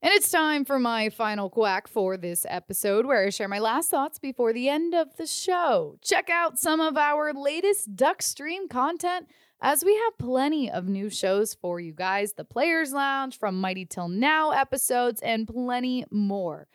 And 0.00 0.12
it's 0.12 0.30
time 0.30 0.64
for 0.64 0.78
my 0.78 1.08
final 1.08 1.50
quack 1.50 1.88
for 1.88 2.16
this 2.16 2.46
episode, 2.48 3.04
where 3.04 3.26
I 3.26 3.30
share 3.30 3.48
my 3.48 3.58
last 3.58 3.90
thoughts 3.90 4.20
before 4.20 4.52
the 4.52 4.68
end 4.68 4.94
of 4.94 5.16
the 5.16 5.26
show. 5.26 5.96
Check 6.02 6.30
out 6.30 6.56
some 6.56 6.78
of 6.78 6.96
our 6.96 7.32
latest 7.32 7.96
Duck 7.96 8.22
Stream 8.22 8.68
content 8.68 9.26
as 9.60 9.84
we 9.84 9.94
have 9.96 10.18
plenty 10.18 10.70
of 10.70 10.88
new 10.88 11.10
shows 11.10 11.54
for 11.54 11.80
you 11.80 11.92
guys 11.92 12.32
the 12.34 12.44
Players 12.44 12.92
Lounge 12.92 13.38
from 13.38 13.60
Mighty 13.60 13.84
Till 13.84 14.08
Now 14.08 14.50
episodes, 14.52 15.20
and 15.20 15.46
plenty 15.46 16.04
more. 16.10 16.68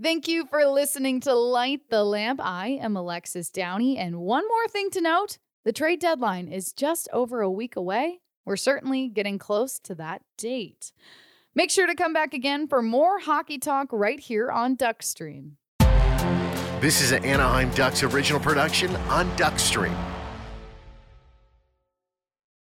Thank 0.00 0.28
you 0.28 0.44
for 0.46 0.66
listening 0.66 1.20
to 1.20 1.34
Light 1.34 1.88
the 1.88 2.04
Lamp. 2.04 2.40
I 2.42 2.68
am 2.68 2.96
Alexis 2.96 3.50
Downie. 3.50 3.96
And 3.96 4.20
one 4.20 4.46
more 4.46 4.68
thing 4.68 4.90
to 4.90 5.00
note 5.00 5.38
the 5.64 5.72
trade 5.72 6.00
deadline 6.00 6.48
is 6.48 6.72
just 6.72 7.08
over 7.12 7.40
a 7.40 7.50
week 7.50 7.76
away. 7.76 8.20
We're 8.44 8.56
certainly 8.56 9.08
getting 9.08 9.38
close 9.38 9.78
to 9.80 9.94
that 9.96 10.22
date. 10.36 10.92
Make 11.54 11.70
sure 11.70 11.86
to 11.86 11.94
come 11.94 12.12
back 12.12 12.34
again 12.34 12.68
for 12.68 12.82
more 12.82 13.18
hockey 13.20 13.58
talk 13.58 13.88
right 13.90 14.20
here 14.20 14.50
on 14.50 14.76
Duckstream. 14.76 15.52
This 16.80 17.00
is 17.00 17.12
an 17.12 17.24
Anaheim 17.24 17.70
Ducks 17.70 18.02
original 18.02 18.38
production 18.38 18.94
on 19.08 19.30
Duckstream. 19.38 19.96